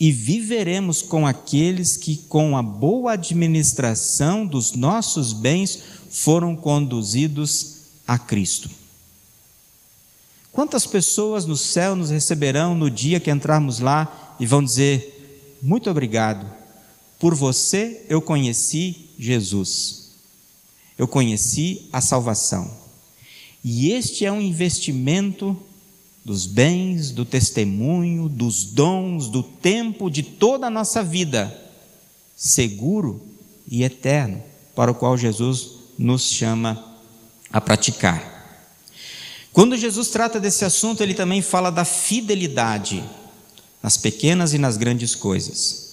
e 0.00 0.10
viveremos 0.10 1.02
com 1.02 1.24
aqueles 1.24 1.96
que, 1.96 2.16
com 2.16 2.56
a 2.56 2.62
boa 2.64 3.12
administração 3.12 4.44
dos 4.44 4.72
nossos 4.72 5.32
bens, 5.32 5.78
foram 6.10 6.56
conduzidos 6.56 7.76
a 8.08 8.18
Cristo. 8.18 8.68
Quantas 10.50 10.84
pessoas 10.84 11.46
no 11.46 11.56
céu 11.56 11.94
nos 11.94 12.10
receberão 12.10 12.74
no 12.74 12.90
dia 12.90 13.20
que 13.20 13.30
entrarmos 13.30 13.78
lá 13.78 14.34
e 14.40 14.44
vão 14.44 14.60
dizer: 14.60 15.56
Muito 15.62 15.88
obrigado, 15.88 16.44
por 17.18 17.34
você 17.34 18.04
eu 18.08 18.20
conheci 18.20 19.10
Jesus, 19.18 20.10
eu 20.98 21.08
conheci 21.08 21.88
a 21.92 22.00
salvação. 22.00 22.70
E 23.62 23.90
este 23.92 24.26
é 24.26 24.32
um 24.32 24.40
investimento 24.40 25.56
dos 26.24 26.46
bens, 26.46 27.10
do 27.10 27.24
testemunho, 27.24 28.28
dos 28.28 28.64
dons, 28.64 29.28
do 29.28 29.42
tempo, 29.42 30.10
de 30.10 30.22
toda 30.22 30.66
a 30.66 30.70
nossa 30.70 31.02
vida, 31.02 31.54
seguro 32.36 33.22
e 33.70 33.82
eterno, 33.84 34.42
para 34.74 34.90
o 34.90 34.94
qual 34.94 35.16
Jesus 35.16 35.72
nos 35.98 36.22
chama 36.22 36.82
a 37.52 37.60
praticar. 37.60 38.32
Quando 39.52 39.76
Jesus 39.76 40.08
trata 40.08 40.40
desse 40.40 40.64
assunto, 40.64 41.02
ele 41.02 41.14
também 41.14 41.40
fala 41.40 41.70
da 41.70 41.84
fidelidade 41.84 43.04
nas 43.82 43.96
pequenas 43.96 44.52
e 44.52 44.58
nas 44.58 44.76
grandes 44.76 45.14
coisas. 45.14 45.83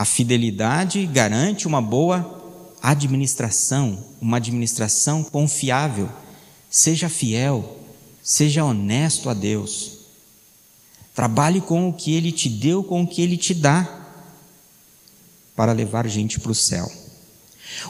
A 0.00 0.04
fidelidade 0.06 1.04
garante 1.04 1.66
uma 1.66 1.82
boa 1.82 2.42
administração, 2.82 4.02
uma 4.18 4.38
administração 4.38 5.22
confiável. 5.22 6.08
Seja 6.70 7.06
fiel, 7.10 7.76
Seja 8.22 8.64
honesto 8.64 9.28
a 9.28 9.34
Deus. 9.34 9.98
Trabalhe 11.14 11.60
com 11.60 11.86
o 11.86 11.92
que 11.92 12.14
Ele 12.14 12.32
te 12.32 12.48
deu, 12.48 12.82
com 12.82 13.02
o 13.02 13.06
que 13.06 13.20
Ele 13.20 13.36
te 13.36 13.52
dá, 13.52 14.08
para 15.54 15.72
levar 15.72 16.08
gente 16.08 16.40
para 16.40 16.52
o 16.52 16.54
céu. 16.54 16.90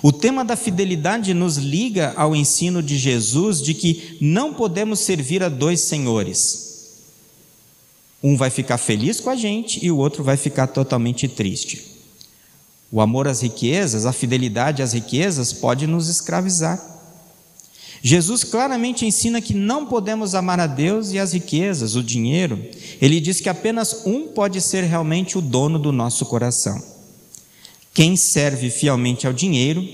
O 0.03 0.11
tema 0.11 0.44
da 0.44 0.57
fidelidade 0.57 1.33
nos 1.33 1.59
liga 1.59 2.12
ao 2.16 2.35
ensino 2.35 2.83
de 2.83 2.99
Jesus 2.99 3.62
de 3.62 3.73
que 3.73 4.18
não 4.20 4.53
podemos 4.53 4.99
servir 4.99 5.44
a 5.44 5.49
dois 5.49 5.79
senhores. 5.79 7.05
Um 8.20 8.37
vai 8.37 8.51
ficar 8.51 8.79
feliz 8.79 9.20
com 9.20 9.31
a 9.31 9.37
gente 9.37 9.79
e 9.81 9.92
o 9.92 9.96
outro 9.96 10.25
vai 10.25 10.37
ficar 10.37 10.66
totalmente 10.66 11.29
triste. 11.29 11.89
O 12.90 13.00
amor 13.00 13.29
às 13.29 13.40
riquezas, 13.40 14.05
a 14.05 14.12
fidelidade 14.12 14.83
às 14.83 14.92
riquezas 14.92 15.53
pode 15.53 15.87
nos 15.87 16.09
escravizar. 16.09 16.90
Jesus 18.03 18.42
claramente 18.42 19.05
ensina 19.05 19.40
que 19.40 19.55
não 19.55 19.87
podemos 19.87 20.35
amar 20.35 20.59
a 20.59 20.66
Deus 20.66 21.12
e 21.12 21.18
as 21.18 21.33
riquezas, 21.33 21.94
o 21.94 22.03
dinheiro. 22.03 22.59
Ele 23.00 23.20
diz 23.20 23.40
que 23.40 23.48
apenas 23.48 24.07
um 24.07 24.29
pode 24.29 24.61
ser 24.61 24.85
realmente 24.85 25.37
o 25.37 25.42
dono 25.42 25.79
do 25.79 25.92
nosso 25.92 26.24
coração. 26.26 26.83
Quem 27.92 28.16
serve 28.16 28.70
fielmente 28.70 29.26
ao 29.26 29.33
dinheiro, 29.33 29.87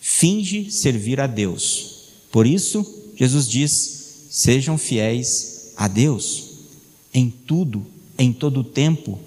finge 0.00 0.70
servir 0.70 1.20
a 1.20 1.26
Deus. 1.26 2.08
Por 2.30 2.46
isso, 2.46 2.86
Jesus 3.14 3.48
diz: 3.48 4.26
sejam 4.30 4.78
fiéis 4.78 5.72
a 5.76 5.86
Deus 5.86 6.52
em 7.12 7.28
tudo, 7.28 7.84
em 8.18 8.32
todo 8.32 8.60
o 8.60 8.64
tempo, 8.64 9.18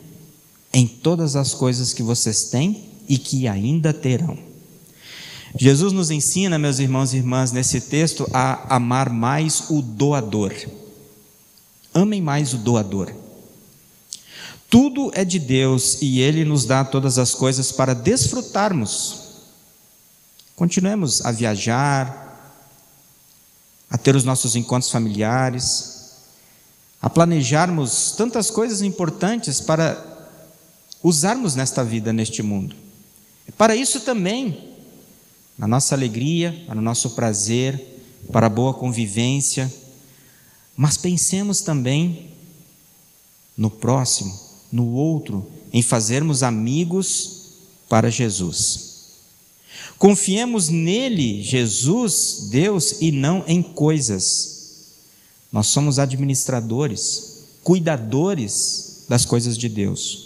em 0.76 0.86
todas 0.86 1.38
as 1.38 1.54
coisas 1.54 1.94
que 1.94 2.04
vocês 2.04 2.50
têm 2.50 2.90
e 3.08 3.18
que 3.18 3.48
ainda 3.48 3.94
terão. 3.94 4.38
Jesus 5.58 5.94
nos 5.94 6.12
ensina, 6.12 6.60
meus 6.60 6.80
irmãos 6.80 7.14
e 7.14 7.18
irmãs, 7.18 7.54
nesse 7.54 7.80
texto, 7.80 8.28
a 8.34 8.76
amar 8.76 9.10
mais 9.10 9.70
o 9.70 9.82
doador. 9.82 10.54
Amem 11.94 12.22
mais 12.22 12.54
o 12.54 12.58
doador. 12.58 13.10
Tudo 14.70 15.12
é 15.14 15.24
de 15.24 15.40
Deus 15.40 16.02
e 16.02 16.20
Ele 16.20 16.44
nos 16.44 16.66
dá 16.66 16.84
todas 16.84 17.18
as 17.18 17.34
coisas 17.34 17.72
para 17.72 17.96
desfrutarmos. 17.96 19.22
Continuemos 20.58 21.26
a 21.26 21.32
viajar, 21.32 22.62
a 23.90 23.98
ter 23.98 24.14
os 24.14 24.26
nossos 24.26 24.58
encontros 24.58 24.92
familiares, 24.92 26.18
a 27.02 27.10
planejarmos 27.10 28.12
tantas 28.18 28.52
coisas 28.52 28.82
importantes 28.82 29.62
para 29.62 30.15
usarmos 31.08 31.54
nesta 31.54 31.84
vida, 31.84 32.12
neste 32.12 32.42
mundo. 32.42 32.76
Para 33.56 33.76
isso 33.76 34.00
também, 34.00 34.72
na 35.56 35.68
nossa 35.68 35.94
alegria, 35.94 36.64
para 36.66 36.80
o 36.80 36.82
nosso 36.82 37.12
prazer, 37.12 37.80
para 38.32 38.48
a 38.48 38.50
boa 38.50 38.74
convivência, 38.74 39.72
mas 40.76 40.98
pensemos 40.98 41.62
também 41.62 42.32
no 43.56 43.70
próximo, 43.70 44.36
no 44.72 44.94
outro, 44.94 45.48
em 45.72 45.84
fazermos 45.84 46.42
amigos 46.42 47.52
para 47.88 48.10
Jesus. 48.10 48.96
Confiemos 50.00 50.70
nele, 50.70 51.44
Jesus, 51.44 52.48
Deus, 52.50 52.96
e 53.00 53.12
não 53.12 53.44
em 53.48 53.62
coisas. 53.62 54.88
Nós 55.52 55.68
somos 55.68 56.00
administradores, 56.00 57.44
cuidadores 57.64 59.06
das 59.08 59.24
coisas 59.24 59.56
de 59.56 59.70
Deus. 59.70 60.25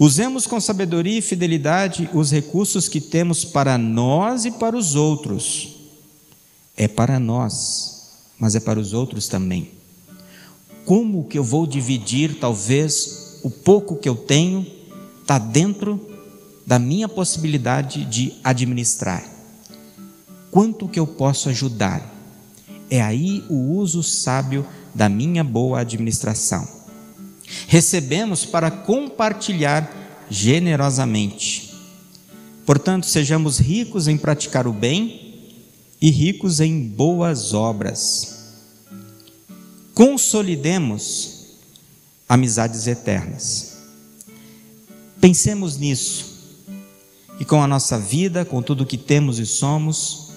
Usemos 0.00 0.46
com 0.46 0.58
sabedoria 0.58 1.18
e 1.18 1.20
fidelidade 1.20 2.08
os 2.14 2.30
recursos 2.30 2.88
que 2.88 3.02
temos 3.02 3.44
para 3.44 3.76
nós 3.76 4.46
e 4.46 4.50
para 4.50 4.74
os 4.74 4.94
outros. 4.94 5.76
É 6.74 6.88
para 6.88 7.20
nós, 7.20 8.08
mas 8.38 8.54
é 8.54 8.60
para 8.60 8.80
os 8.80 8.94
outros 8.94 9.28
também. 9.28 9.72
Como 10.86 11.24
que 11.24 11.38
eu 11.38 11.44
vou 11.44 11.66
dividir, 11.66 12.40
talvez, 12.40 13.40
o 13.44 13.50
pouco 13.50 13.94
que 13.94 14.08
eu 14.08 14.16
tenho 14.16 14.66
está 15.20 15.36
dentro 15.36 16.00
da 16.66 16.78
minha 16.78 17.06
possibilidade 17.06 18.06
de 18.06 18.32
administrar. 18.42 19.22
Quanto 20.50 20.88
que 20.88 20.98
eu 20.98 21.06
posso 21.06 21.50
ajudar? 21.50 22.10
É 22.88 23.02
aí 23.02 23.44
o 23.50 23.74
uso 23.74 24.02
sábio 24.02 24.66
da 24.94 25.10
minha 25.10 25.44
boa 25.44 25.80
administração. 25.80 26.79
Recebemos 27.66 28.44
para 28.44 28.70
compartilhar 28.70 30.26
generosamente. 30.30 31.74
Portanto, 32.64 33.06
sejamos 33.06 33.58
ricos 33.58 34.06
em 34.06 34.16
praticar 34.16 34.66
o 34.66 34.72
bem 34.72 35.34
e 36.00 36.10
ricos 36.10 36.60
em 36.60 36.80
boas 36.86 37.52
obras. 37.52 38.38
Consolidemos 39.92 41.46
amizades 42.28 42.86
eternas. 42.86 43.78
Pensemos 45.20 45.76
nisso 45.76 46.30
e 47.40 47.44
com 47.44 47.62
a 47.62 47.66
nossa 47.66 47.98
vida, 47.98 48.44
com 48.44 48.62
tudo 48.62 48.86
que 48.86 48.98
temos 48.98 49.38
e 49.38 49.46
somos, 49.46 50.28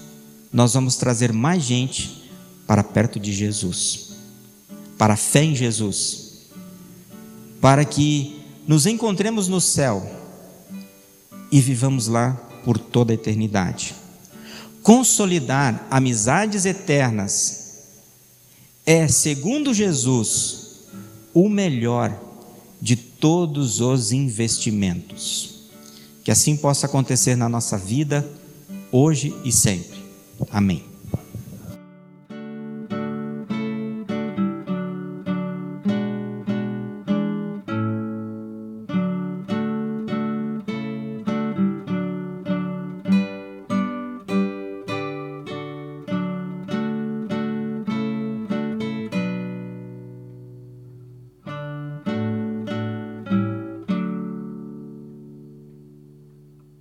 nós 0.51 0.73
vamos 0.73 0.95
trazer 0.95 1.33
mais 1.33 1.61
gente 1.61 2.23
para 2.65 2.83
perto 2.83 3.19
de 3.19 3.33
Jesus, 3.33 4.11
para 4.97 5.15
a 5.15 5.17
fé 5.17 5.43
em 5.43 5.53
Jesus, 5.53 6.22
para 7.63 7.85
que 7.85 8.41
nos 8.67 8.85
encontremos 8.85 9.47
no 9.47 9.61
céu 9.61 10.05
e 11.49 11.61
vivamos 11.61 12.07
lá 12.07 12.33
por 12.65 12.77
toda 12.77 13.13
a 13.13 13.15
eternidade. 13.15 13.95
Consolidar 14.81 15.87
amizades 15.89 16.65
eternas 16.65 17.61
é, 18.85 19.07
segundo 19.07 19.73
Jesus, 19.73 20.81
o 21.33 21.47
melhor 21.47 22.13
de 22.81 22.97
todos 22.97 23.79
os 23.79 24.11
investimentos. 24.11 25.69
Que 26.21 26.31
assim 26.31 26.57
possa 26.57 26.85
acontecer 26.85 27.37
na 27.37 27.47
nossa 27.47 27.77
vida, 27.77 28.29
hoje 28.91 29.33
e 29.45 29.53
sempre. 29.53 30.03
Amém. 30.51 30.92